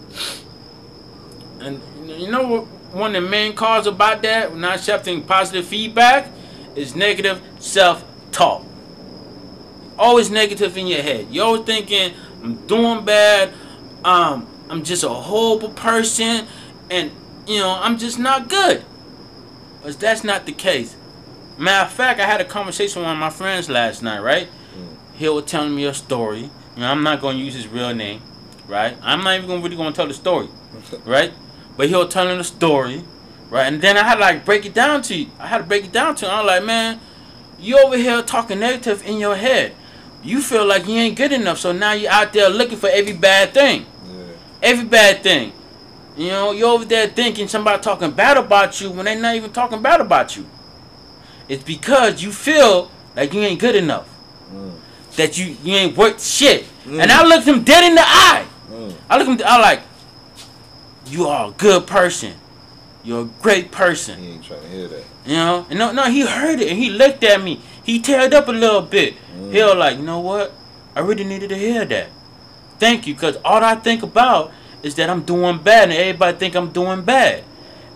[1.60, 2.64] And you know what?
[2.92, 6.28] One of the main cause about that, not accepting positive feedback,
[6.74, 8.64] is negative self-talk.
[9.98, 11.28] Always negative in your head.
[11.30, 13.52] You're always thinking, I'm doing bad.
[14.04, 16.46] Um, I'm just a horrible person,
[16.90, 17.10] and
[17.46, 18.84] you know, I'm just not good.
[19.82, 20.96] But that's not the case.
[21.58, 24.48] Matter of fact, I had a conversation with one of my friends last night, right?
[24.74, 24.96] Mm.
[25.16, 26.50] he was telling me a story.
[26.74, 28.22] You know, I'm not going to use his real name,
[28.66, 28.96] right?
[29.02, 30.48] I'm not even gonna, really going to tell the story,
[31.04, 31.32] right?
[31.76, 33.04] But he was telling the story,
[33.50, 33.70] right?
[33.70, 35.30] And then I had to like break it down to you.
[35.38, 36.32] I had to break it down to him.
[36.32, 37.00] I'm like, man,
[37.58, 39.74] you over here talking negative in your head.
[40.22, 43.12] You feel like you ain't good enough, so now you're out there looking for every
[43.12, 43.86] bad thing.
[44.62, 45.52] Every bad thing.
[46.16, 49.50] You know, you're over there thinking somebody talking bad about you when they not even
[49.52, 50.46] talking bad about you.
[51.48, 54.08] It's because you feel like you ain't good enough
[54.52, 54.72] Mm,
[55.16, 56.66] that you you ain't worth shit.
[56.84, 57.00] Mm.
[57.00, 58.46] And I looked him dead in the eye.
[58.70, 59.46] mm, I looked him.
[59.48, 59.80] I like,
[61.06, 62.34] you are a good person.
[63.02, 64.18] You're a great person.
[64.20, 65.04] he ain't trying to hear that.
[65.24, 65.66] You know.
[65.70, 67.60] And no, no, he heard it and he looked at me.
[67.82, 69.14] He teared up a little bit.
[69.34, 69.52] Mm.
[69.54, 70.52] He was like, you know what?
[70.94, 72.08] I really needed to hear that.
[72.82, 74.50] Thank you, cause all I think about
[74.82, 77.44] is that I'm doing bad, and everybody think I'm doing bad.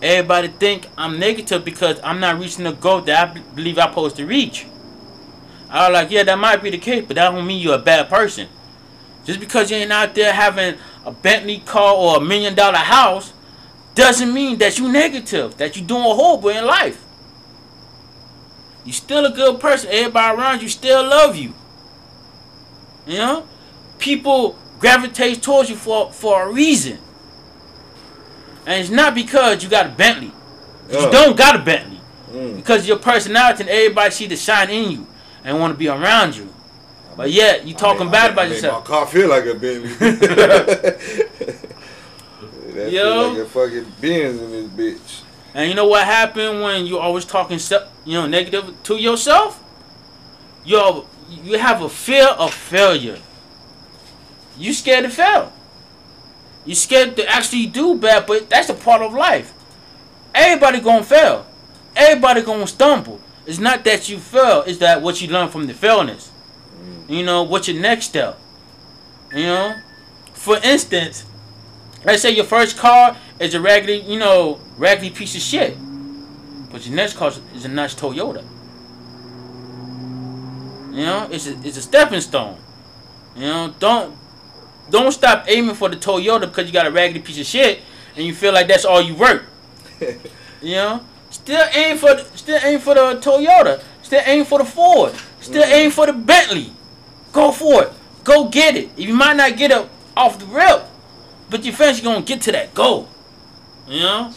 [0.01, 4.15] Everybody think I'm negative because I'm not reaching the goal that I believe I'm supposed
[4.15, 4.65] to reach.
[5.69, 7.79] I was like, yeah, that might be the case, but that don't mean you're a
[7.79, 8.47] bad person.
[9.25, 13.33] Just because you ain't out there having a Bentley car or a million dollar house
[13.93, 17.03] doesn't mean that you negative, that you doing horrible in life.
[18.85, 19.89] You still a good person.
[19.91, 21.53] Everybody around you still love you.
[23.05, 23.47] You know?
[23.99, 26.99] People gravitate towards you for for a reason.
[28.65, 30.31] And it's not because you got a Bentley.
[30.91, 31.99] You don't got a Bentley.
[32.31, 32.57] Mm.
[32.57, 35.07] Because your personality and everybody see the shine in you
[35.43, 36.53] and want to be around you.
[37.15, 38.83] But yet you talking I made- bad I about made yourself.
[38.83, 39.89] My car feel like a Bentley.
[42.77, 43.01] that Yo.
[43.01, 45.21] feel like a fucking Benz in this bitch.
[45.53, 47.59] And you know what happened when you always talking
[48.05, 49.63] you know negative to yourself?
[50.63, 53.19] You you have a fear of failure.
[54.57, 55.53] You scared to fail.
[56.65, 59.53] You scared to actually do bad, but that's a part of life.
[60.35, 61.45] Everybody gonna fail.
[61.95, 63.21] Everybody gonna stumble.
[63.45, 64.63] It's not that you fail.
[64.67, 66.31] It's that what you learn from the failness.
[66.81, 67.09] Mm.
[67.09, 68.37] You know what's your next step.
[69.33, 69.75] You know,
[70.33, 71.25] for instance,
[72.03, 75.77] let's say your first car is a raggedy, you know, raggedy piece of shit,
[76.71, 78.43] but your next car is a nice Toyota.
[80.91, 82.57] You know, it's a, it's a stepping stone.
[83.35, 84.17] You know, don't
[84.89, 87.81] don't stop aiming for the Toyota because you got a raggedy piece of shit
[88.15, 89.45] and you feel like that's all you work.
[90.61, 93.81] You know, still aim for the, still aim for the Toyota.
[94.01, 95.13] Still aim for the Ford.
[95.39, 96.71] Still aim for the Bentley.
[97.31, 97.91] Go for it.
[98.23, 98.89] Go get it.
[98.97, 100.83] You might not get it off the rip,
[101.49, 103.07] but you eventually gonna get to that goal.
[103.87, 104.33] You know,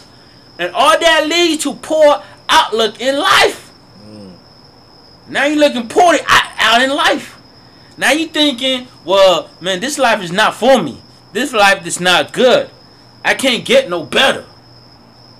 [0.58, 3.72] and all that leads to poor outlook in life.
[4.04, 4.32] Mm.
[5.28, 7.39] Now you're looking poorly out, out in life.
[8.00, 11.02] Now you thinking, well, man, this life is not for me.
[11.34, 12.70] This life is not good.
[13.22, 14.46] I can't get no better.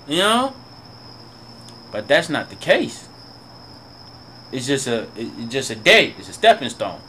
[0.07, 0.55] You know?
[1.91, 3.09] But that's not the case.
[4.51, 6.13] It's just a it's just a day.
[6.19, 7.01] It's a stepping stone.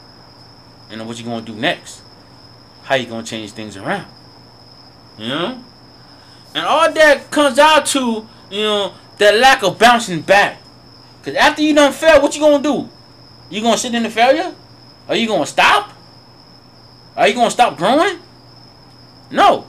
[0.89, 2.01] And what you gonna do next?
[2.81, 4.07] How you gonna change things around?
[5.19, 5.63] You know?
[6.55, 10.63] And all that comes out to, you know, that lack of bouncing back.
[11.21, 12.89] Cause after you done fail, what you gonna do?
[13.51, 14.55] You gonna sit in the failure?
[15.07, 15.91] Are you gonna stop?
[17.15, 18.19] Are you gonna stop growing?
[19.29, 19.67] No.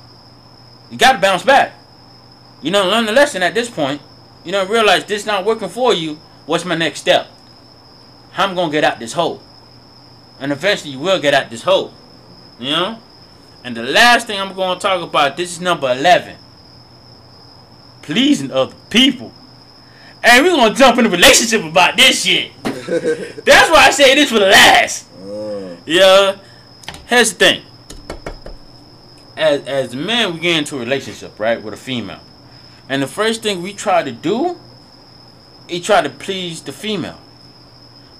[0.90, 1.74] You gotta bounce back.
[2.62, 4.00] You don't learn the lesson at this point.
[4.44, 6.18] You don't realize this not working for you.
[6.46, 7.28] What's my next step?
[8.32, 9.42] How I'm gonna get out this hole?
[10.40, 11.92] And eventually you will get out this hole.
[12.58, 12.98] You know?
[13.64, 16.36] And the last thing I'm gonna talk about, this is number eleven.
[18.02, 19.32] Pleasing other people.
[20.22, 22.52] And we're gonna jump in a relationship about this shit.
[23.44, 25.08] That's why I say this for the last.
[25.12, 26.36] Uh, Yeah.
[27.06, 27.62] Here's the thing.
[29.36, 32.20] As as men, we get into a relationship, right, with a female,
[32.88, 34.58] and the first thing we try to do,
[35.68, 37.18] is try to please the female,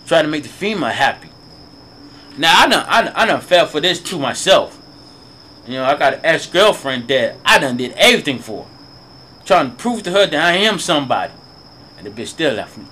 [0.06, 1.28] try to make the female happy.
[2.36, 4.80] Now I done I done, I done fell for this to myself.
[5.66, 8.66] You know, I got an ex girlfriend that I done did everything for,
[9.44, 11.32] trying to prove to her that I am somebody,
[11.96, 12.84] and the bitch still left me.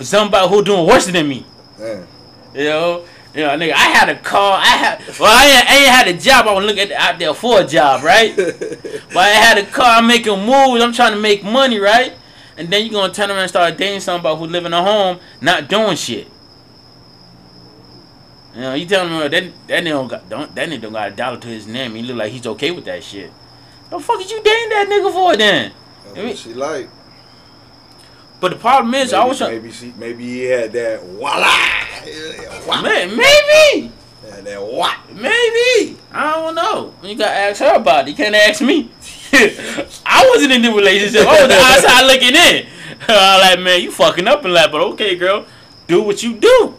[0.00, 1.44] For somebody who doing worse than me.
[1.78, 2.06] Man.
[2.54, 4.56] You know, you know, nigga, I had a car.
[4.58, 6.46] I had, well, I ain't, I ain't had a job.
[6.46, 8.34] I was looking out there for a job, right?
[8.36, 9.98] but I had a car.
[9.98, 10.82] I'm making moves.
[10.82, 12.14] I'm trying to make money, right?
[12.56, 15.20] And then you gonna turn around and start dating somebody who live in a home,
[15.42, 16.28] not doing shit.
[18.54, 21.12] You know, you telling me that that nigga don't got don't that nigga don't got
[21.12, 21.94] a dollar to his name.
[21.94, 23.30] He look like he's okay with that shit.
[23.90, 25.72] The fuck is you dating that nigga for then?
[26.04, 26.88] That's I mean- what she like.
[28.40, 32.82] But the problem is, I was trying, maybe she maybe he had that voila.
[32.82, 33.92] Man, maybe.
[34.30, 34.96] Had that what?
[35.10, 35.98] Maybe.
[36.10, 36.94] I don't know.
[37.02, 38.12] You gotta ask her about it.
[38.12, 38.90] You can't ask me.
[39.32, 41.26] I wasn't in the relationship.
[41.26, 42.66] I was the outside looking in.
[43.08, 45.46] I'm like, man, you fucking up and that, but okay, girl,
[45.86, 46.74] do what you do.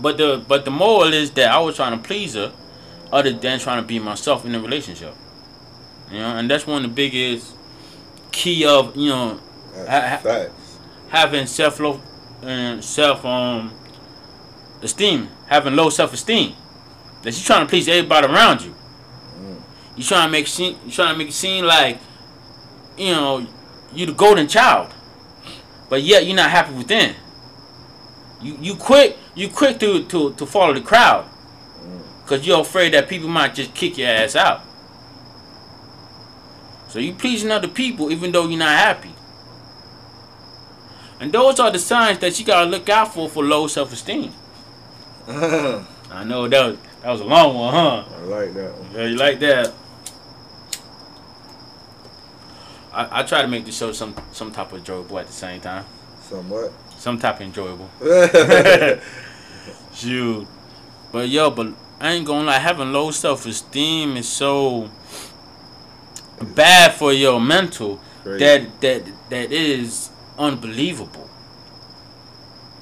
[0.00, 2.52] But the but the moral is that I was trying to please her,
[3.12, 5.14] other than trying to be myself in the relationship.
[6.10, 7.54] You know, and that's one of the biggest
[8.32, 9.40] key of you know
[9.86, 10.78] That's I- I- facts.
[11.08, 12.00] having self love
[12.42, 13.72] and um, self um
[14.82, 16.54] esteem, having low self esteem.
[17.22, 18.74] That you trying to please everybody around you.
[19.40, 19.60] Mm.
[19.96, 21.98] You trying to make seem you trying to make it seem like
[22.96, 23.46] you know
[23.92, 24.92] you the golden child,
[25.88, 27.14] but yet you're not happy within.
[28.40, 31.24] You you quick you quick to to to follow the crowd,
[31.80, 32.26] mm.
[32.26, 34.62] cause you're afraid that people might just kick your ass out.
[36.88, 39.10] So you pleasing other people even though you're not happy.
[41.20, 44.32] And those are the signs that you gotta look out for for low self esteem.
[45.28, 48.04] I know that was, that was a long one, huh?
[48.16, 48.90] I like that one.
[48.94, 49.74] Yeah, you like that?
[52.92, 55.60] I, I try to make the show some some type of enjoyable at the same
[55.60, 55.84] time.
[56.22, 56.72] Somewhat.
[56.96, 57.90] Some type of enjoyable.
[59.94, 60.46] Shoot.
[61.12, 64.90] But yo, but I ain't gonna lie, having low self esteem is so
[66.54, 71.28] bad for your mental that that that is unbelievable.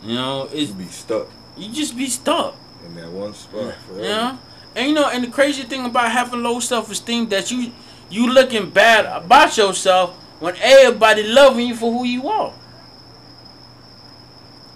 [0.03, 2.55] You know, you it's be stuck you just be stuck.
[2.85, 4.03] in that one spot forever.
[4.03, 4.37] Yeah.
[4.75, 7.73] And you know, and the crazy thing about having low self esteem that you
[8.11, 12.53] you looking bad about yourself when everybody loving you for who you are.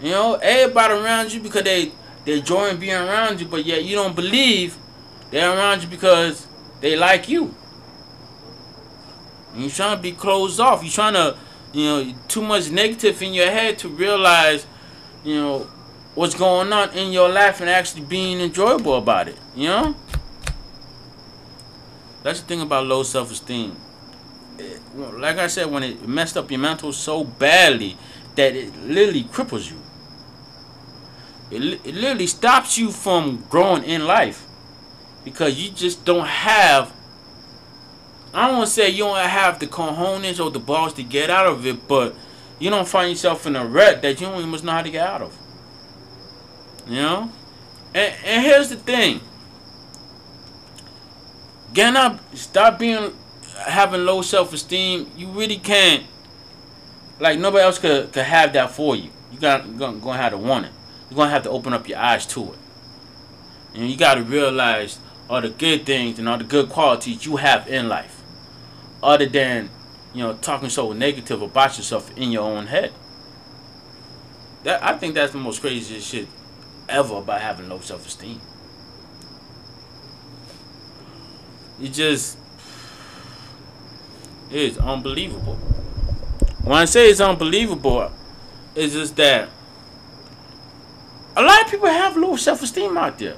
[0.00, 1.92] You know, everybody around you because they
[2.24, 4.78] they enjoying being around you, but yet you don't believe
[5.30, 6.46] they're around you because
[6.80, 7.54] they like you.
[9.52, 10.82] And you're trying to be closed off.
[10.82, 11.36] You're trying to,
[11.72, 14.66] you know, too much negative in your head to realize,
[15.24, 15.59] you know,
[16.14, 19.37] what's going on in your life and actually being enjoyable about it.
[19.54, 19.96] You know?
[22.22, 23.76] That's the thing about low self esteem.
[24.94, 27.96] Like I said, when it messed up your mental so badly
[28.37, 29.78] that it literally cripples you.
[31.50, 34.46] It, it literally stops you from growing in life
[35.24, 36.92] because you just don't have.
[38.32, 41.66] I don't say you don't have the cojones or the balls to get out of
[41.66, 42.14] it, but
[42.58, 45.06] you don't find yourself in a rut that you don't even know how to get
[45.06, 45.36] out of.
[46.86, 47.32] You know?
[47.94, 49.20] And, and here's the thing.
[51.72, 53.12] Get up, stop being,
[53.66, 55.10] having low self esteem.
[55.16, 56.04] You really can't,
[57.18, 59.10] like, nobody else could, could have that for you.
[59.32, 60.72] You got, you're gonna, gonna have to want it.
[61.08, 62.58] You're gonna have to open up your eyes to it.
[63.74, 67.68] And you gotta realize all the good things and all the good qualities you have
[67.68, 68.19] in life.
[69.02, 69.70] Other than,
[70.12, 72.92] you know, talking so negative about yourself in your own head.
[74.64, 76.28] That I think that's the most craziest shit
[76.88, 78.40] ever about having low self esteem.
[81.80, 82.36] It just
[84.50, 85.54] it's unbelievable.
[86.64, 88.10] When I say it's unbelievable,
[88.74, 89.48] it's just that
[91.36, 93.36] a lot of people have low self esteem out there.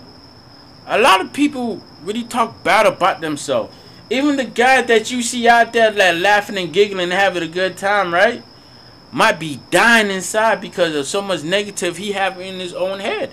[0.87, 3.75] A lot of people really talk bad about themselves.
[4.13, 7.49] Even the guy that you see out there like laughing and giggling and having a
[7.49, 8.43] good time, right?
[9.11, 13.33] Might be dying inside because of so much negative he have in his own head.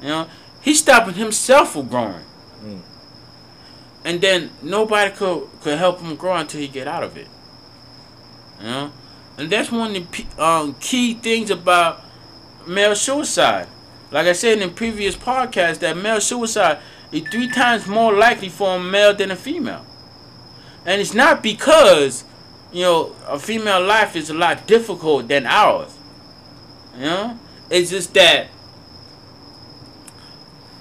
[0.00, 0.28] You know,
[0.62, 2.24] he's stopping himself from growing.
[2.62, 2.80] Mm.
[4.04, 7.28] And then nobody could could help him grow until he get out of it.
[8.60, 8.92] You know,
[9.36, 12.04] and that's one of the um, key things about
[12.68, 13.66] male suicide.
[14.12, 16.78] Like I said in the previous podcast, that male suicide
[17.12, 19.84] is three times more likely for a male than a female.
[20.84, 22.24] And it's not because,
[22.72, 25.96] you know, a female life is a lot difficult than ours.
[26.96, 27.38] You know?
[27.70, 28.48] It's just that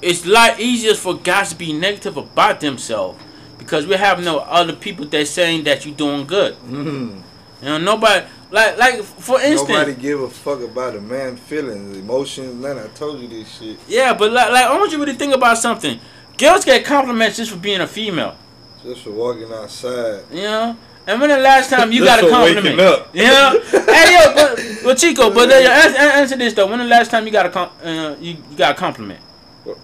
[0.01, 3.19] it's a lot easier for guys to be negative about themselves
[3.57, 6.55] because we have no other people that saying that you're doing good.
[6.67, 7.21] Mhm.
[7.61, 9.69] You know, nobody like like for instance.
[9.69, 12.77] Nobody give a fuck about a man's feelings, emotions, none.
[12.77, 13.77] I told you this shit.
[13.87, 15.99] Yeah, but like, like I want you to really think about something.
[16.37, 18.35] Girls get compliments just for being a female.
[18.83, 20.23] Just for walking outside.
[20.31, 20.77] You know?
[21.07, 22.65] And when the last time you got a for compliment?
[22.77, 23.15] waking up.
[23.15, 23.59] You know?
[23.71, 26.67] hey yo, but Well, Chico, but uh, answer, answer this though.
[26.67, 29.19] When the last time you got a com- uh, you, you got a compliment?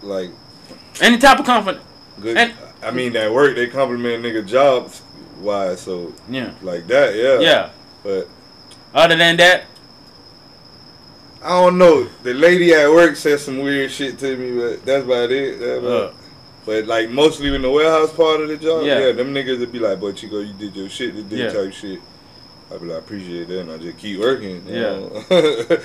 [0.01, 0.31] Like
[0.99, 1.83] Any type of compliment?
[2.19, 2.37] good.
[2.37, 5.03] And- I mean, at work they compliment nigga jobs
[5.39, 6.51] wise, so Yeah.
[6.63, 7.39] like that, yeah.
[7.39, 7.69] Yeah.
[8.03, 8.27] But
[8.93, 9.65] Other than that,
[11.43, 12.07] I don't know.
[12.23, 15.59] The lady at work said some weird shit to me, but that's about it.
[15.59, 16.13] That's about uh,
[16.71, 18.99] But like mostly in the warehouse part of the job, Yeah.
[19.07, 21.51] yeah, them niggas would be like, "Boy, Chico, you did your shit today," Yeah.
[21.51, 21.99] type shit.
[22.71, 24.63] I'd be like, "I appreciate that," and I just keep working.
[24.65, 24.99] you Yeah.
[24.99, 25.77] know?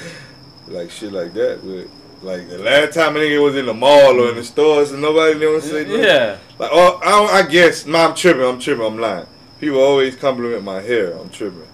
[0.69, 1.59] like shit like that.
[1.65, 1.89] But
[2.25, 5.03] like the last time a nigga was in the mall or in the stores and
[5.03, 6.05] nobody don't say nothing.
[6.05, 6.37] yeah.
[6.57, 8.45] Like, oh, I, I guess, no, I'm tripping.
[8.45, 8.87] I'm tripping.
[8.87, 9.27] I'm lying.
[9.61, 11.15] People always compliment my hair.
[11.21, 11.66] I'm tripping.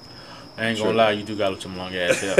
[0.56, 2.36] I ain't gonna lie, you do got some long ass hair.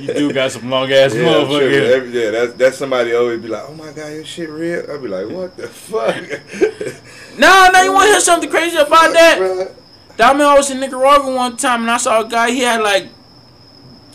[0.00, 1.90] you do got some long ass Yeah, I'm motherfucker.
[1.90, 4.96] Every- yeah, that's that's somebody always be like, "Oh my god, your shit real." I
[4.98, 6.16] be like, "What the fuck?"
[7.38, 9.38] No, no, you want to hear something crazy about that?
[9.40, 9.74] Bruh.
[10.20, 12.50] I I was in Nicaragua one time and I saw a guy.
[12.50, 13.08] He had like,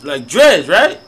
[0.04, 1.00] like dreads, right?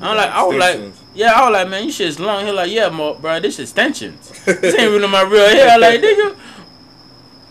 [0.00, 0.80] I'm like, I was like,
[1.14, 2.44] yeah, I was like, man, you shit's long.
[2.44, 4.28] He like, yeah, bro, this is extensions.
[4.44, 5.78] This ain't really my real hair.
[5.78, 6.36] Like, nigga,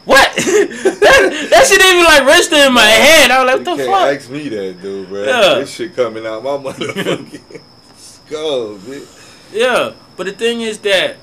[0.05, 0.35] what?
[0.35, 3.31] that, that shit ain't even like register in my head.
[3.31, 4.15] I was like, what the can't fuck?
[4.15, 5.23] ask me that, dude, bro.
[5.23, 5.59] Yeah.
[5.59, 7.61] This shit coming out my motherfucking
[7.95, 9.51] skull, bitch.
[9.53, 11.17] Yeah, but the thing is that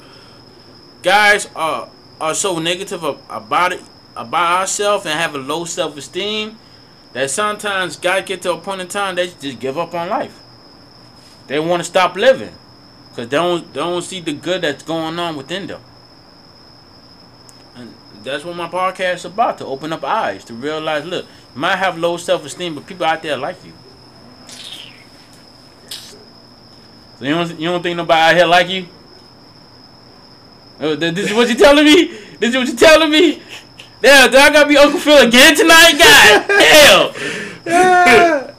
[1.03, 1.91] guys are
[2.21, 3.83] are so negative about it
[4.17, 6.59] about ourselves and have a low self esteem
[7.13, 10.41] that sometimes guys get to a point in time they just give up on life.
[11.49, 12.55] They want to stop living
[13.09, 15.83] because they don't they don't see the good that's going on within them.
[18.23, 21.77] That's what my podcast is about to open up eyes to realize look you might
[21.77, 23.73] have low self esteem but people out there like you.
[27.19, 28.87] So you don't you don't think nobody out here like you?
[30.81, 32.07] Oh, this is what you telling me?
[32.39, 33.43] This is what you telling me?
[34.01, 35.93] Damn, do I gotta be Uncle Phil again tonight?
[35.99, 37.11] God damn!
[37.67, 38.51] Ain't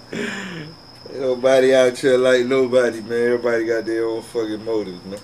[1.20, 3.34] Nobody out here like nobody, man.
[3.34, 5.20] Everybody got their own fucking motives, man.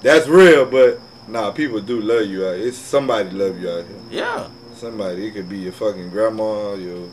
[0.00, 1.00] That's real, but
[1.30, 2.68] nah, people do love you out here.
[2.68, 3.96] It's somebody love you out here.
[4.10, 5.26] Yeah, Somebody.
[5.26, 7.08] It could be your fucking grandma, your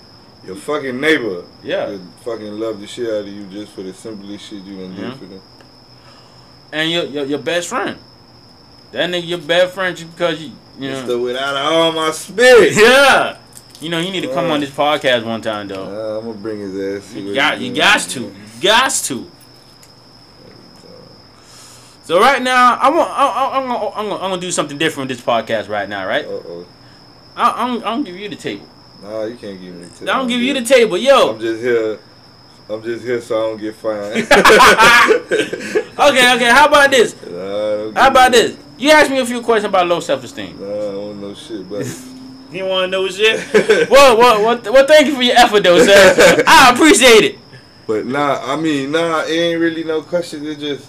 [0.46, 1.44] your fucking neighbor.
[1.64, 1.86] yeah.
[1.88, 4.94] Could fucking love the shit out of you just for the simplest shit you done
[4.96, 4.98] Mhm.
[4.98, 5.42] did for them.
[6.72, 7.98] And your, your your best friend.
[8.92, 11.04] That nigga your best friend because you you know.
[11.04, 12.74] Still without all my spirit.
[12.76, 13.38] Yeah.
[13.80, 14.54] You know, you need to come Uh.
[14.56, 15.84] on this podcast one time though.
[15.84, 17.14] Uh, I'm gonna bring his ass.
[17.14, 18.34] You got you got to.
[18.62, 19.30] Got to.
[22.08, 24.78] So right now, I want I, I, I'm gonna I'm gonna I'm gonna do something
[24.78, 26.24] different with this podcast right now, right?
[26.24, 26.66] Uh oh.
[27.36, 28.66] I, I'm I'm gonna give you the table.
[29.04, 30.08] Nah, you can't give me the tip.
[30.08, 31.34] I don't give you the table, yo.
[31.34, 32.00] I'm just here.
[32.70, 34.26] I'm just here so I don't get fined.
[36.00, 36.50] Okay, okay.
[36.50, 37.14] How about this?
[37.24, 38.58] Nah, How about this?
[38.78, 40.58] You asked me a few questions about low self esteem.
[40.62, 41.86] Nah, I don't know shit, but
[42.54, 43.90] You want to know shit?
[43.90, 46.42] well, well, well, well, thank you for your effort, though, sir.
[46.48, 47.40] I appreciate it.
[47.86, 50.46] but nah, I mean, nah, it ain't really no question.
[50.48, 50.88] It just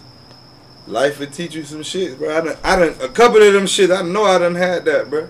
[0.89, 2.37] life will teach you some shit, bro.
[2.37, 3.91] I done, I done a couple of them shit.
[3.91, 5.29] I know I done had that, bro.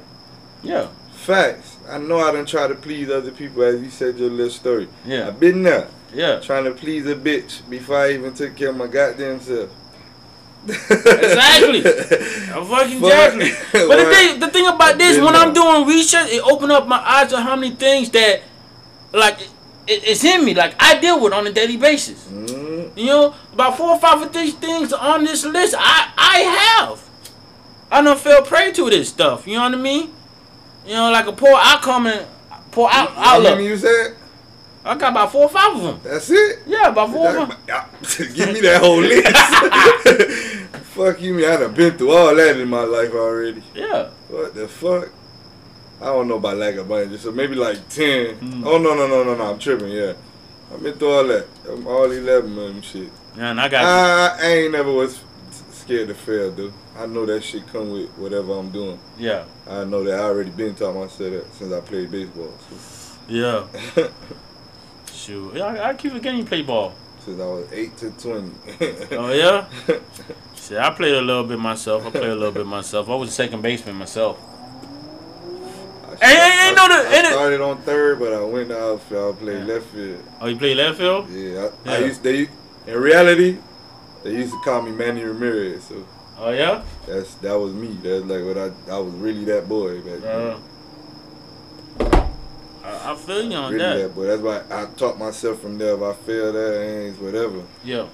[0.62, 1.76] Yeah, Facts.
[1.88, 4.88] I know I done try to please other people, as you said your little story.
[5.04, 5.88] yeah, I've been there.
[6.14, 6.40] yeah.
[6.40, 9.70] Trying to please a bitch before I even took care of my goddamn self.
[10.66, 11.78] Exactly.
[12.54, 13.50] I'm fucking exactly.
[13.72, 16.98] But the thing, the thing about this, when I'm doing research, it opened up my
[16.98, 18.42] eyes to how many things that,
[19.12, 19.40] like,
[19.86, 20.54] it, it's in me.
[20.54, 22.26] Like I deal with on a daily basis.
[22.26, 22.57] Mm,
[22.98, 27.08] You know, about four or five of these things on this list, I I have.
[27.90, 29.46] I don't fell prey to this stuff.
[29.46, 30.12] You know what I mean?
[30.86, 32.26] You know, like a poor outcome and
[32.70, 33.60] poor out, how many outlook.
[33.60, 34.16] you said?
[34.84, 36.00] I got about four or five of them.
[36.02, 36.60] That's it.
[36.66, 37.58] Yeah, about four or five.
[38.34, 39.26] Give me that whole list.
[40.98, 41.44] fuck you, man.
[41.44, 43.62] I done been through all that in my life already.
[43.74, 44.10] Yeah.
[44.28, 45.10] What the fuck?
[46.00, 48.36] I don't know about lack of budget, so maybe like 10.
[48.38, 48.66] Mm.
[48.66, 49.50] Oh, no, no, no, no, no.
[49.50, 50.14] I'm tripping, yeah.
[50.72, 51.46] I've been through all that.
[51.70, 53.10] I'm all 11 of them shit.
[53.36, 55.20] Man, I got I, I ain't never was
[55.70, 56.72] scared to fail, dude.
[56.96, 58.98] I know that shit come with whatever I'm doing.
[59.18, 59.44] yeah.
[59.68, 62.52] I know that I already been taught myself that since I played baseball.
[63.28, 63.66] Yeah.
[63.94, 64.10] So.
[65.12, 65.54] Shoot.
[65.56, 66.94] Yeah, I, I keep forgetting you play ball.
[67.24, 68.50] since I was 8 to 20.
[69.16, 69.66] Oh yeah?
[70.54, 72.06] See, I played a little bit myself.
[72.06, 73.08] I played a little bit myself.
[73.08, 74.38] I was a second baseman myself.
[76.20, 79.36] I, Hey, hey, hey, no, I it- started on third, but I went to outfield.
[79.36, 79.74] I played Yeah.
[79.74, 80.22] left field.
[80.40, 81.30] Oh, you played left field?
[81.30, 82.48] Yeah, I, I used they
[82.86, 83.58] in reality
[84.24, 85.84] they used to call me Manny Ramirez.
[85.84, 86.04] So
[86.38, 86.82] Oh yeah?
[87.06, 87.96] that's that was me.
[88.02, 90.40] That's like what I I was really that boy back then.
[90.50, 90.58] Uh,
[92.84, 93.98] I, I feel you on really that.
[94.08, 94.14] that.
[94.14, 94.26] boy.
[94.26, 95.94] That's why I taught myself from there.
[95.94, 97.62] If I failed that, ain't whatever.
[97.84, 98.06] Yeah.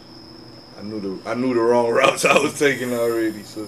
[0.78, 3.42] I knew the I knew the wrong routes I was taking already.
[3.44, 3.66] So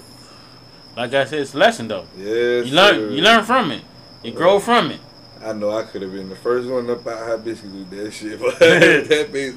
[0.96, 2.04] Like I said, it's a lesson though.
[2.18, 3.82] yeah, You learn you learn from it.
[4.26, 5.00] You grow from it.
[5.44, 8.40] I know I could have been the first one up out hibiscus with that shit,
[8.40, 9.56] but that bitch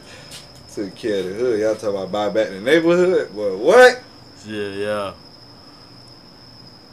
[0.73, 1.59] took care of the hood.
[1.59, 3.33] Y'all talking about buy back the neighborhood?
[3.33, 4.03] Boy, what?
[4.45, 5.13] Yeah, yeah.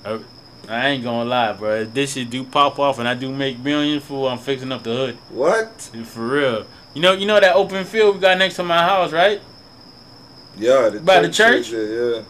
[0.06, 0.20] I,
[0.68, 1.82] I ain't gonna lie, bro.
[1.82, 4.82] If this shit do pop off and I do make millions, fool, I'm fixing up
[4.82, 5.14] the hood.
[5.28, 5.80] What?
[6.04, 6.66] For real.
[6.94, 9.42] You know, you know that open field we got next to my house, right?
[10.56, 11.70] Yeah, the By the church?
[11.70, 12.22] Yeah, yeah.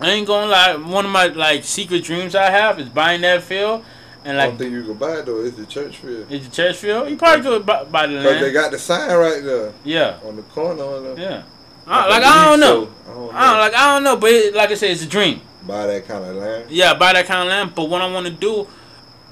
[0.00, 0.76] I ain't gonna lie.
[0.76, 3.84] One of my like secret dreams I have is buying that field,
[4.24, 5.44] and I like don't think you can buy it though.
[5.44, 6.30] It's the church field.
[6.30, 7.08] is the church field.
[7.10, 10.36] You probably could buy, buy the Cause they got the sign right there Yeah, on
[10.36, 10.82] the corner.
[10.82, 11.42] On the, yeah.
[11.86, 12.86] I, like I don't know.
[12.86, 12.90] so.
[13.10, 13.30] I don't know.
[13.38, 15.40] I don't like I don't know, but it, like I said, it's a dream.
[15.66, 16.70] buy that kind of land.
[16.70, 17.74] Yeah, buy that kind of land.
[17.74, 18.66] But what I want to do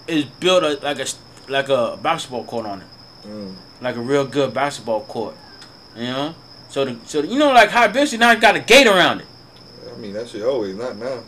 [0.07, 1.07] is build a like a
[1.49, 2.87] like a basketball court on it,
[3.27, 3.55] Mm.
[3.81, 5.35] like a real good basketball court.
[5.97, 6.35] You know,
[6.69, 9.27] so the so you know like high Bishop now got a gate around it.
[9.91, 11.23] I mean that shit always not now.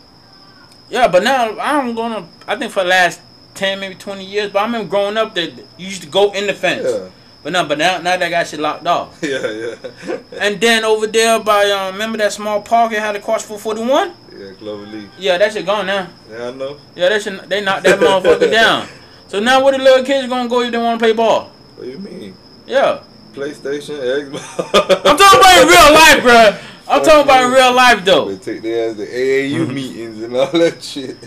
[0.89, 2.27] Yeah, but now I'm gonna.
[2.47, 3.19] I think for the last
[3.55, 4.51] ten, maybe twenty years.
[4.51, 6.85] But I remember growing up that you used to go in the fence.
[6.87, 7.09] Yeah,
[7.43, 9.17] But no, but now now that got shit locked off.
[9.23, 10.17] yeah, yeah.
[10.39, 14.13] And then over there by um, remember that small park it had across 441?
[14.37, 15.09] yeah, Clover Leaf.
[15.17, 16.07] Yeah, that shit gone now.
[16.29, 16.77] Yeah, I know.
[16.95, 18.87] Yeah, that shit they knocked that motherfucker down.
[19.27, 21.51] So now where the little kids gonna go if they want to play ball?
[21.75, 22.35] What do you mean?
[22.67, 23.01] Yeah,
[23.33, 25.05] PlayStation, Xbox.
[25.05, 26.57] I'm talking about in real life, bro.
[26.87, 28.29] I'm talking about in real life though.
[28.33, 31.19] They take their ass to AAU meetings and all that shit.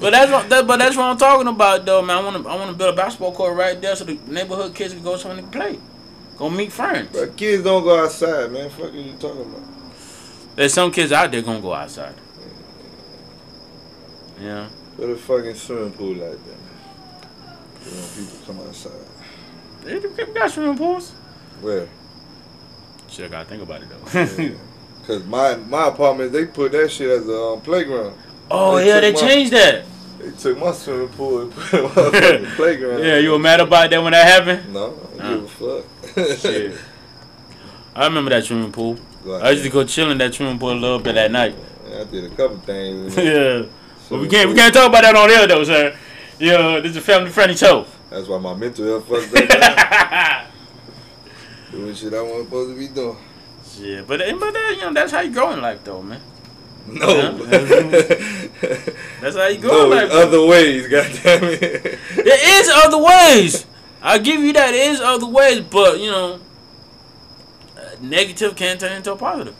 [0.00, 2.18] But that's what that, but that's what I'm talking about though, man.
[2.18, 4.74] I want to I want to build a basketball court right there so the neighborhood
[4.74, 5.78] kids can go somewhere to play,
[6.36, 7.08] go meet friends.
[7.12, 8.70] But kids don't go outside, man.
[8.70, 9.62] Fuck are you talking about?
[10.56, 12.14] There's some kids out there gonna go outside.
[14.40, 14.68] Yeah.
[14.96, 16.64] Put a fucking swimming pool like that.
[17.84, 18.92] You people come outside.
[19.82, 21.10] They they got swimming pools.
[21.60, 21.88] Where?
[23.08, 24.42] Shit, I gotta think about it though.
[24.42, 24.54] Yeah.
[25.06, 28.14] Cause my my apartment, they put that shit as a um, playground.
[28.50, 29.84] oh They yeah, they my- changed that.
[30.18, 31.90] They took my swimming pool and put it on
[32.42, 33.04] the playground.
[33.04, 34.72] Yeah, you were mad about that when that happened?
[34.72, 35.82] No, I don't give a
[36.14, 36.38] fuck.
[36.38, 36.78] Shit.
[37.94, 38.96] I remember that swimming pool.
[39.22, 41.54] Go I used to go chill in that swimming pool a little bit at night.
[41.88, 43.14] Yeah, I did a couple things.
[43.18, 43.64] yeah.
[44.08, 45.94] But we can't we can't talk about that on air though, sir.
[46.38, 47.86] Yeah, this is a family friendly show.
[48.10, 50.46] That's why my mental health fucked up.
[51.70, 53.16] Doing shit I wasn't supposed to be doing.
[53.78, 56.20] Yeah, but but that, you know that's how you grow in life though, man.
[56.86, 57.32] No.
[59.22, 60.10] That's how you grow no, in life.
[60.12, 61.80] other ways, goddammit.
[62.14, 63.64] There is other ways.
[64.02, 64.72] I'll give you that.
[64.72, 66.40] There is other ways, but you know,
[68.02, 69.54] negative can turn into a positive.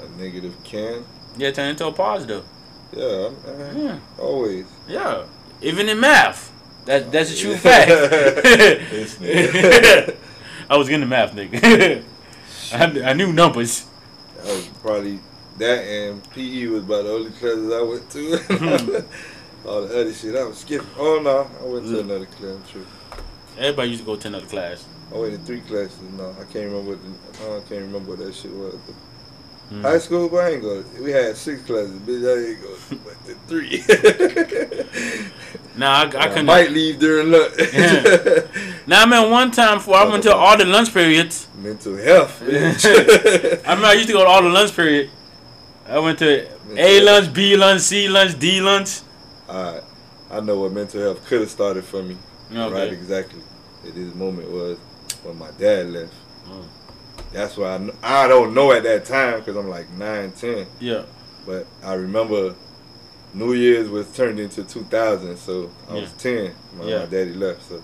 [0.00, 1.04] A negative can.
[1.36, 2.44] Yeah, turn into a positive.
[2.96, 4.64] Yeah, uh, Yeah, always.
[4.88, 5.24] yeah.
[5.60, 6.50] Even in math,
[6.86, 7.90] that that's a true fact.
[10.70, 12.02] I was getting the math, nigga.
[12.72, 13.86] I, I knew numbers.
[14.36, 15.20] That was probably
[15.58, 18.36] that and PE was about the only classes I went to.
[18.38, 19.66] Hmm.
[19.68, 20.86] All the other shit I was skipping.
[20.96, 22.70] Oh no, I went to another class.
[22.70, 22.86] True.
[23.58, 24.84] Everybody used to go to another class.
[25.12, 25.98] I went to three classes.
[26.16, 28.76] No, I can't remember what the, I can't remember what that shit was.
[29.68, 29.82] Hmm.
[29.82, 30.84] High school, but I ain't go.
[31.00, 32.24] We had six classes, bitch.
[32.24, 33.82] I ain't go but the three.
[35.76, 36.46] Nah, I, I I, couldn't.
[36.46, 37.54] might leave during lunch.
[38.86, 41.48] Now I remember one time before I went to all the lunch periods.
[41.60, 42.40] Mental health.
[42.44, 42.86] bitch.
[43.66, 45.10] I remember I used to go to all the lunch period.
[45.88, 49.00] I went to A lunch, B lunch, C lunch, D lunch.
[49.48, 49.82] Alright,
[50.30, 52.16] I know what mental health could have started for me.
[52.52, 52.72] Okay.
[52.72, 53.42] Right, exactly.
[53.86, 54.78] At this moment was
[55.24, 56.12] when my dad left.
[56.46, 56.64] Mm.
[57.36, 60.66] That's why I, I don't know at that time because I'm like 9, 10.
[60.80, 61.02] Yeah.
[61.44, 62.54] But I remember
[63.34, 67.00] New Year's was turned into 2000, so I was 10 when Yeah.
[67.00, 67.62] my daddy left.
[67.68, 67.82] So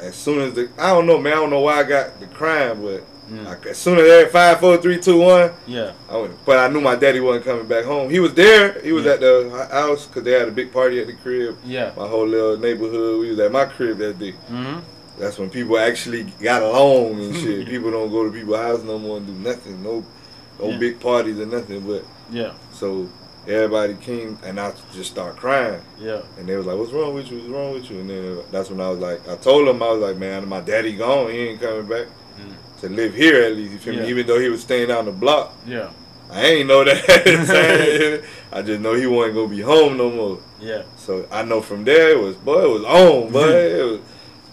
[0.00, 2.26] as soon as the, I don't know, man, I don't know why I got the
[2.26, 3.46] crime, but Mm.
[3.46, 5.92] I, as soon as that five, four, three, two, one, Yeah.
[6.10, 8.10] I went, but I knew my daddy wasn't coming back home.
[8.10, 8.80] He was there.
[8.80, 9.12] He was Yeah.
[9.12, 11.56] at the house because they had a big party at the crib.
[11.64, 11.92] Yeah.
[11.96, 13.20] My whole little neighborhood.
[13.20, 14.32] We was at my crib that day.
[14.50, 14.80] Mm-hmm.
[15.18, 17.66] That's when people actually got along and shit.
[17.68, 19.82] people don't go to people's house no more and do nothing.
[19.82, 20.04] No,
[20.58, 20.78] no Yeah.
[20.78, 21.80] big parties or nothing.
[21.80, 22.52] But Yeah.
[22.72, 23.08] so
[23.46, 25.80] everybody came and I just start crying.
[26.00, 26.22] Yeah.
[26.38, 27.38] And they was like, "What's wrong with you?
[27.38, 29.90] What's wrong with you?" And then that's when I was like, I told them I
[29.92, 31.30] was like, "Man, my daddy gone.
[31.30, 32.06] He ain't coming back
[32.40, 32.80] Mm.
[32.80, 34.02] to live here at least." You feel Yeah.
[34.02, 34.08] me?
[34.10, 35.54] Even though he was staying down the block.
[35.66, 35.88] Yeah.
[36.30, 37.36] I ain't know that at the
[38.22, 38.22] time.
[38.50, 40.38] I just know he wasn't gonna be home no more.
[40.60, 40.82] Yeah.
[40.96, 43.40] So I know from there it was boy, it was on, boy.
[43.50, 44.00] it was,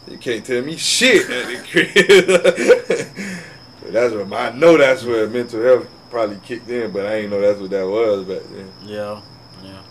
[0.10, 2.28] you can't tell me shit at the crib.
[3.84, 7.30] but that's what I know that's where mental health probably kicked in, but I ain't
[7.32, 8.70] know that's what that was back then.
[8.86, 9.22] Yeah.
[9.64, 9.82] Yeah.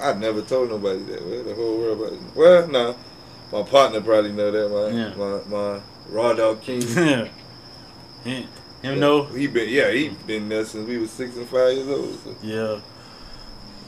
[0.00, 1.22] I never told nobody that.
[1.26, 2.20] Well, the whole world about it.
[2.34, 2.94] Well, nah.
[3.52, 5.14] My partner probably know that, my Yeah.
[5.14, 5.80] my, my
[6.10, 6.82] raw dog king.
[6.82, 7.28] Yeah.
[8.24, 8.48] Him,
[8.82, 9.24] him know.
[9.24, 12.18] He been yeah, he been there since we was six and five years old.
[12.24, 12.34] So.
[12.42, 12.80] Yeah.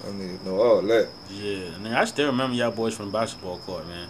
[0.05, 1.09] I niggas know all that.
[1.29, 4.09] Yeah, nigga, I still remember y'all boys from the basketball court, man.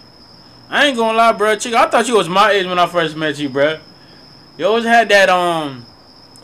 [0.69, 1.55] I ain't gonna lie, bro.
[1.55, 3.79] Chick, I thought you was my age when I first met you, bro.
[4.57, 5.85] You always had that um,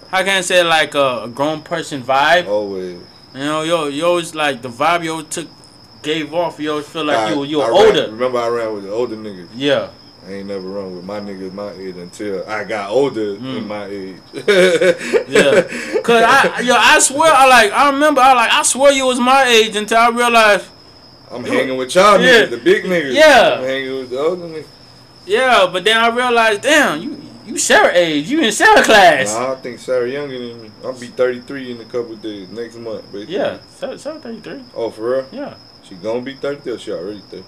[0.09, 2.47] how can I say like a, a grown person vibe?
[2.47, 2.99] Always.
[3.34, 5.47] You know, yo, you always like the vibe you always took,
[6.01, 6.59] gave off.
[6.59, 8.11] You always feel like I- you you were ran- older.
[8.11, 9.49] remember I ran with the older niggas.
[9.53, 9.89] Yeah,
[10.26, 13.53] I ain't never run with my niggas my age until I got older Mm.
[13.53, 14.15] than my age.
[15.28, 15.61] yeah.
[16.01, 19.19] Cause I yo, I swear, I like, I remember, I like, I swear you was
[19.19, 20.65] my age until I realized.
[21.32, 22.45] I'm hanging with y'all Yeah.
[22.45, 23.13] niggas, the big niggas.
[23.13, 23.55] Yeah.
[23.59, 24.65] I'm hanging with the older niggas.
[25.26, 29.34] Yeah, but then I realized, damn, you you Sarah age, you in Sarah class.
[29.34, 30.71] Nah, I think Sarah younger than me.
[30.84, 33.03] I'll be 33 in a couple of days, next month.
[33.11, 33.36] Basically.
[33.36, 34.63] Yeah, Sarah, Sarah thirty three.
[34.76, 35.26] Oh, for real?
[35.32, 37.43] Yeah, She gonna be 30 or she already 30?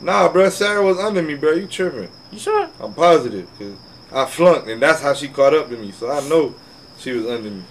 [0.00, 1.52] Nah, bro, Sarah was under me, bro.
[1.52, 2.08] You tripping.
[2.30, 2.68] you sure?
[2.80, 3.48] I'm positive.
[3.58, 3.72] Cause
[4.12, 5.92] I flunked, and that's how she caught up to me.
[5.92, 6.54] So I know
[6.98, 7.62] she was under me.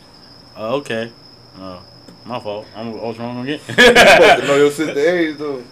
[0.55, 1.11] Oh, okay.
[1.59, 1.81] Oh,
[2.27, 2.65] my fault.
[2.75, 3.59] I'm I wrong again.
[3.67, 5.63] You supposed to know your sister age, though.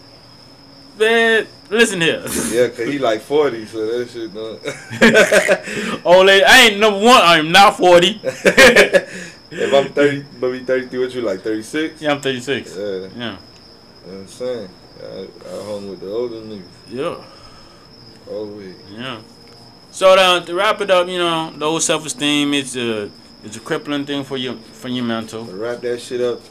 [0.97, 2.21] Man, listen here.
[2.51, 6.01] Yeah, cause he like 40, so that shit done.
[6.05, 7.21] Old lady, I ain't number one.
[7.21, 8.21] I am not forty.
[8.23, 12.01] if I'm 30, but be 33, what you like, 36?
[12.01, 12.75] Yeah, I'm thirty six.
[12.75, 13.35] Yeah, you know Yeah,
[14.05, 14.69] what I'm saying.
[15.03, 17.17] I, I hung with the older niggas yeah,
[18.31, 18.75] always.
[18.91, 19.19] yeah.
[19.91, 23.09] So to, to wrap it up, you know, low self esteem is a uh,
[23.45, 25.45] it's a crippling thing for your for your mental.
[25.45, 26.41] Wrap that shit up.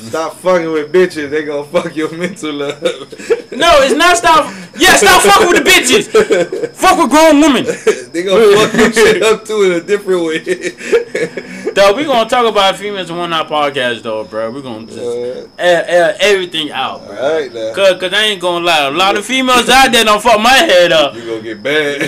[0.00, 1.30] Stop fucking with bitches.
[1.30, 2.82] They gonna fuck your mental up.
[3.50, 4.54] No, it's not stop.
[4.78, 6.70] Yeah, stop fucking with the bitches.
[6.76, 7.64] Fuck with grown women.
[8.12, 10.38] they gonna fuck your shit up too in a different way.
[11.72, 14.50] Though we gonna talk about females on our podcast though, bro.
[14.52, 17.16] We gonna just Uh, air, air everything out, bro.
[17.16, 17.72] Alright now.
[17.74, 20.50] Cause, Cause I ain't gonna lie, a lot of females out there don't fuck my
[20.50, 21.14] head up.
[21.16, 22.00] You gonna get bad.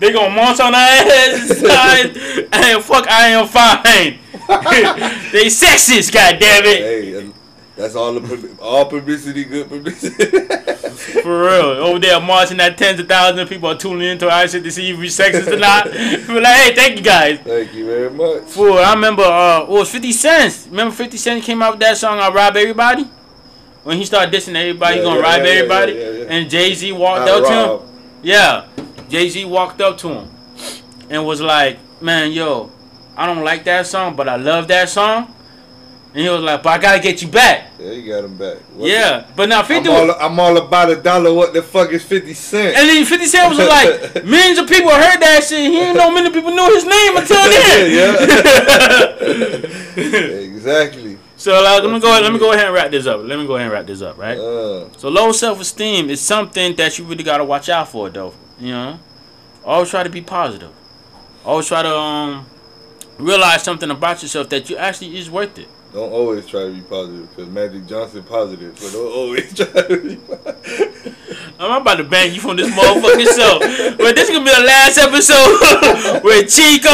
[0.00, 2.16] they gonna munch on our side
[2.52, 4.18] and fuck I am fine.
[5.32, 6.78] they sexist, goddamn it.
[6.78, 7.32] hey,
[7.76, 10.24] that's all the all publicity, good publicity.
[11.22, 11.84] For real.
[11.84, 14.70] Over there marching that tens of thousands of people are tuning into our shit to
[14.70, 15.86] see if we sexist or not.
[16.28, 17.40] We're like, hey, thank you guys.
[17.40, 18.44] Thank you very much.
[18.44, 20.68] Fool, I remember uh it was 50 Cent.
[20.70, 23.04] Remember 50 Cent came out with that song I Rob Everybody?
[23.82, 25.92] When he started dissing everybody, he gonna yeah, rob yeah, yeah, everybody.
[25.92, 26.24] yeah, yeah.
[26.28, 27.94] And Jay-Z walked Not up to him.
[28.22, 28.68] Yeah.
[29.10, 30.30] Jay Z walked up to him
[31.10, 32.70] and was like, Man, yo,
[33.16, 35.32] I don't like that song, but I love that song.
[36.14, 37.70] And he was like, But I gotta get you back.
[37.78, 38.58] Yeah, you got him back.
[38.74, 39.24] What yeah.
[39.34, 41.32] But now the- 50 I'm all, I'm all about a dollar.
[41.34, 42.76] What the fuck is 50 cent?
[42.76, 45.58] and then 50 Cent was like, millions of people heard that shit.
[45.58, 47.90] He didn't know many people knew his name until then.
[47.90, 48.14] yeah.
[49.96, 51.18] exactly.
[51.36, 52.08] so like, let me go.
[52.20, 53.20] Let me go ahead and wrap this up.
[53.22, 54.38] Let me go ahead and wrap this up, right?
[54.38, 58.34] Uh, So low self esteem is something that you really gotta watch out for, though.
[58.60, 58.98] You know,
[59.64, 60.70] always try to be positive.
[61.44, 62.46] Always try to um
[63.18, 65.68] realize something about yourself that you actually is worth it.
[65.92, 68.78] don't always try to be positive because Magic Johnson positive.
[68.78, 71.16] So don't always try to be positive.
[71.58, 73.58] I'm about to bang you from this motherfucking show.
[73.96, 76.90] But this is gonna be the last episode with Chico.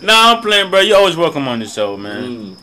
[0.06, 0.80] nah, I'm playing, bro.
[0.80, 2.22] You're always welcome on this show, man.
[2.24, 2.56] Mm.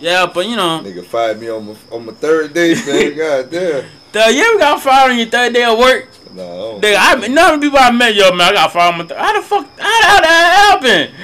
[0.00, 3.16] Yeah, but you know, Nigga fired me on my, on my third day, man.
[3.16, 3.84] God damn.
[4.14, 6.08] The, you ever got fired on your third day of work?
[6.32, 6.80] I don't.
[6.82, 9.04] Nigga, I none of the people I met, yo, man, I got fired on my
[9.04, 11.14] th- How the fuck, how, how that happen?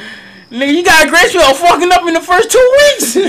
[0.51, 3.14] Nigga, you got grace for fucking up in the first two weeks.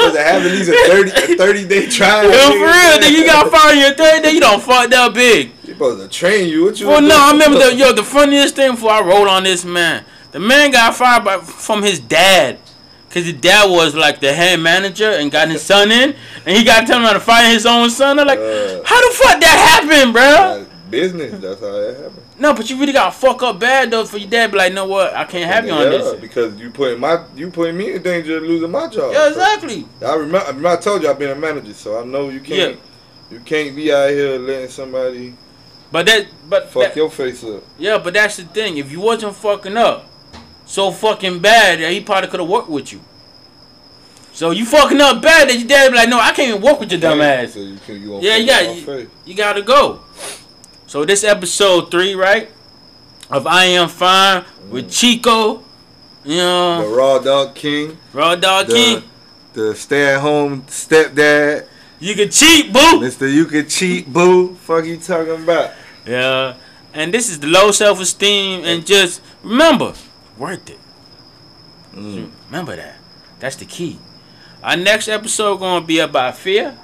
[0.00, 2.24] Was I having these a 30, a 30 day trial?
[2.24, 5.14] Yo, for real, nigga, you got fired on your third day, you don't fuck that
[5.14, 5.52] big.
[5.62, 6.64] They supposed to train you.
[6.64, 6.88] What you?
[6.88, 7.92] Well, no, I remember the yo.
[7.92, 11.82] The funniest thing before I wrote on this man, the man got fired by from
[11.84, 12.58] his dad,
[13.10, 16.14] cause his dad was like the head manager and got his son in,
[16.46, 18.18] and he got to tell him how to fire his own son.
[18.18, 18.82] I'm like, Uh.
[18.84, 20.22] how the fuck that happened, bro?
[20.22, 21.32] Uh, business.
[21.40, 22.22] That's how that happened.
[22.38, 24.50] No, but you really got fuck up bad though for your dad.
[24.50, 25.12] Be like, know what?
[25.14, 26.18] I can't have you on this.
[26.20, 29.12] because you putting my you putting me in danger of losing my job.
[29.12, 29.86] Yeah, exactly.
[30.04, 32.80] I remember, I told you I've been a manager, so I know you can't yeah.
[33.30, 35.34] you can't be out here letting somebody
[35.92, 37.62] But that, but fuck that- your face up.
[37.78, 38.78] yeah, but that's the thing.
[38.78, 40.06] If you wasn't fucking up
[40.70, 43.00] so fucking bad, that he probably could have worked with you.
[44.32, 46.78] So you fucking up bad that your dad be like, no, I can't even work
[46.78, 47.54] with your dumb ass.
[47.54, 49.08] So you you Yeah, you got- face.
[49.26, 50.00] You gotta go.
[50.86, 52.48] So this episode three, right?
[53.28, 54.96] Of I Am Fine with mm.
[54.96, 55.64] Chico.
[56.24, 59.02] You know The raw dog king, Raw Dog the King.
[59.54, 61.66] the stay at home stepdad,
[61.98, 63.00] You can cheat, boo.
[63.00, 64.54] Mister You can cheat, boo.
[64.54, 65.72] Fuck you talking about?
[66.06, 66.54] Yeah.
[66.94, 69.94] And this is the low self esteem and just remember,
[70.40, 70.78] worth it.
[71.94, 72.30] Mm.
[72.46, 72.96] Remember that.
[73.38, 73.98] That's the key.
[74.62, 76.76] Our next episode gonna be about fear.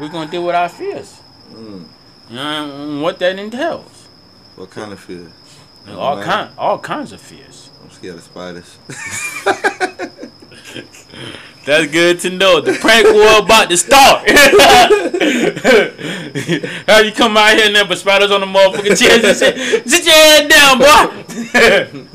[0.00, 1.20] We're gonna deal with our fears.
[1.50, 1.86] Mm.
[2.30, 4.06] You know what that entails.
[4.54, 5.32] What kind of fear?
[5.88, 7.70] all kind all kinds of fears.
[7.82, 8.78] I'm scared of spiders.
[11.66, 12.60] That's good to know.
[12.60, 14.30] The prank war about to start.
[16.86, 19.82] How you come out here and there, but spiders on the motherfucking chairs and say,
[19.84, 22.05] sit your head down, boy.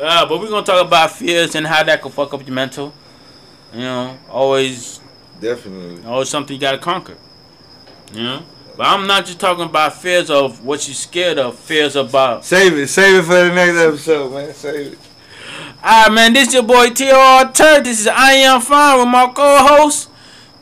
[0.00, 2.92] Uh, but we're gonna talk about fears and how that could fuck up your mental.
[3.72, 5.00] You know, always,
[5.40, 6.04] Definitely.
[6.04, 7.16] always something you gotta conquer.
[8.12, 8.42] You know,
[8.76, 11.56] but I'm not just talking about fears of what you're scared of.
[11.58, 12.44] Fears about.
[12.44, 12.88] Save it.
[12.88, 14.52] Save it for the next episode, man.
[14.54, 14.98] Save it.
[15.82, 17.52] Alright, man, this your boy T.O.R.
[17.52, 17.84] Turk.
[17.84, 20.10] This is I Am Fine with my co-host,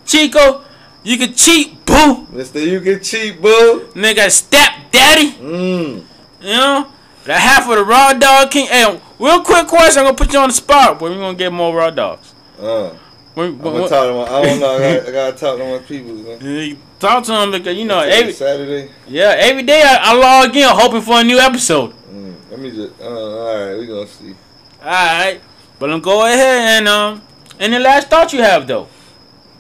[0.05, 0.63] Chico.
[1.03, 2.27] You can cheat, boo.
[2.31, 3.89] Mister, you can cheat, boo.
[3.95, 5.33] Nigga, step daddy.
[5.33, 6.05] Mmm.
[6.41, 6.93] You know?
[7.29, 8.69] The half of the raw dog king.
[8.69, 10.03] Hey, real quick question.
[10.07, 12.33] I'm to put you on the spot, we're going to get more raw dogs.
[12.59, 12.89] Uh,
[13.35, 14.23] When, I'm gonna talk to my.
[14.23, 14.77] I don't know.
[14.77, 16.79] I gotta, I gotta talk to my people, man.
[16.99, 18.91] talk to them because, you know, every, Saturday.
[19.07, 21.93] yeah, every day I, I log in hoping for a new episode.
[22.11, 22.99] Mm, let me just.
[22.99, 24.35] Uh, all right, we gonna see.
[24.81, 25.43] Alright.
[25.79, 27.23] But I'm go ahead and, um,
[27.61, 28.89] any last thought you have, though?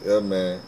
[0.06, 0.62] Yeah, man.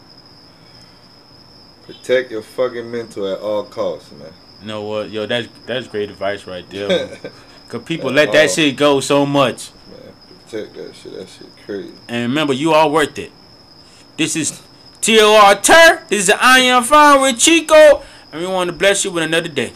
[1.86, 4.34] Protect your fucking mental at all costs, man.
[4.60, 5.10] You know what?
[5.10, 7.18] Yo, that's, that's great advice right there.
[7.64, 9.70] Because people let that shit go so much.
[9.90, 10.12] Man,
[10.44, 11.12] protect that shit.
[11.14, 11.94] That shit crazy.
[12.08, 13.32] And remember, you all worth it.
[14.16, 14.62] This is
[15.00, 15.54] T.O.R.
[15.60, 16.04] Tur.
[16.08, 18.02] This is I Am Fine with Chico.
[18.32, 19.72] And we want to bless you with another day.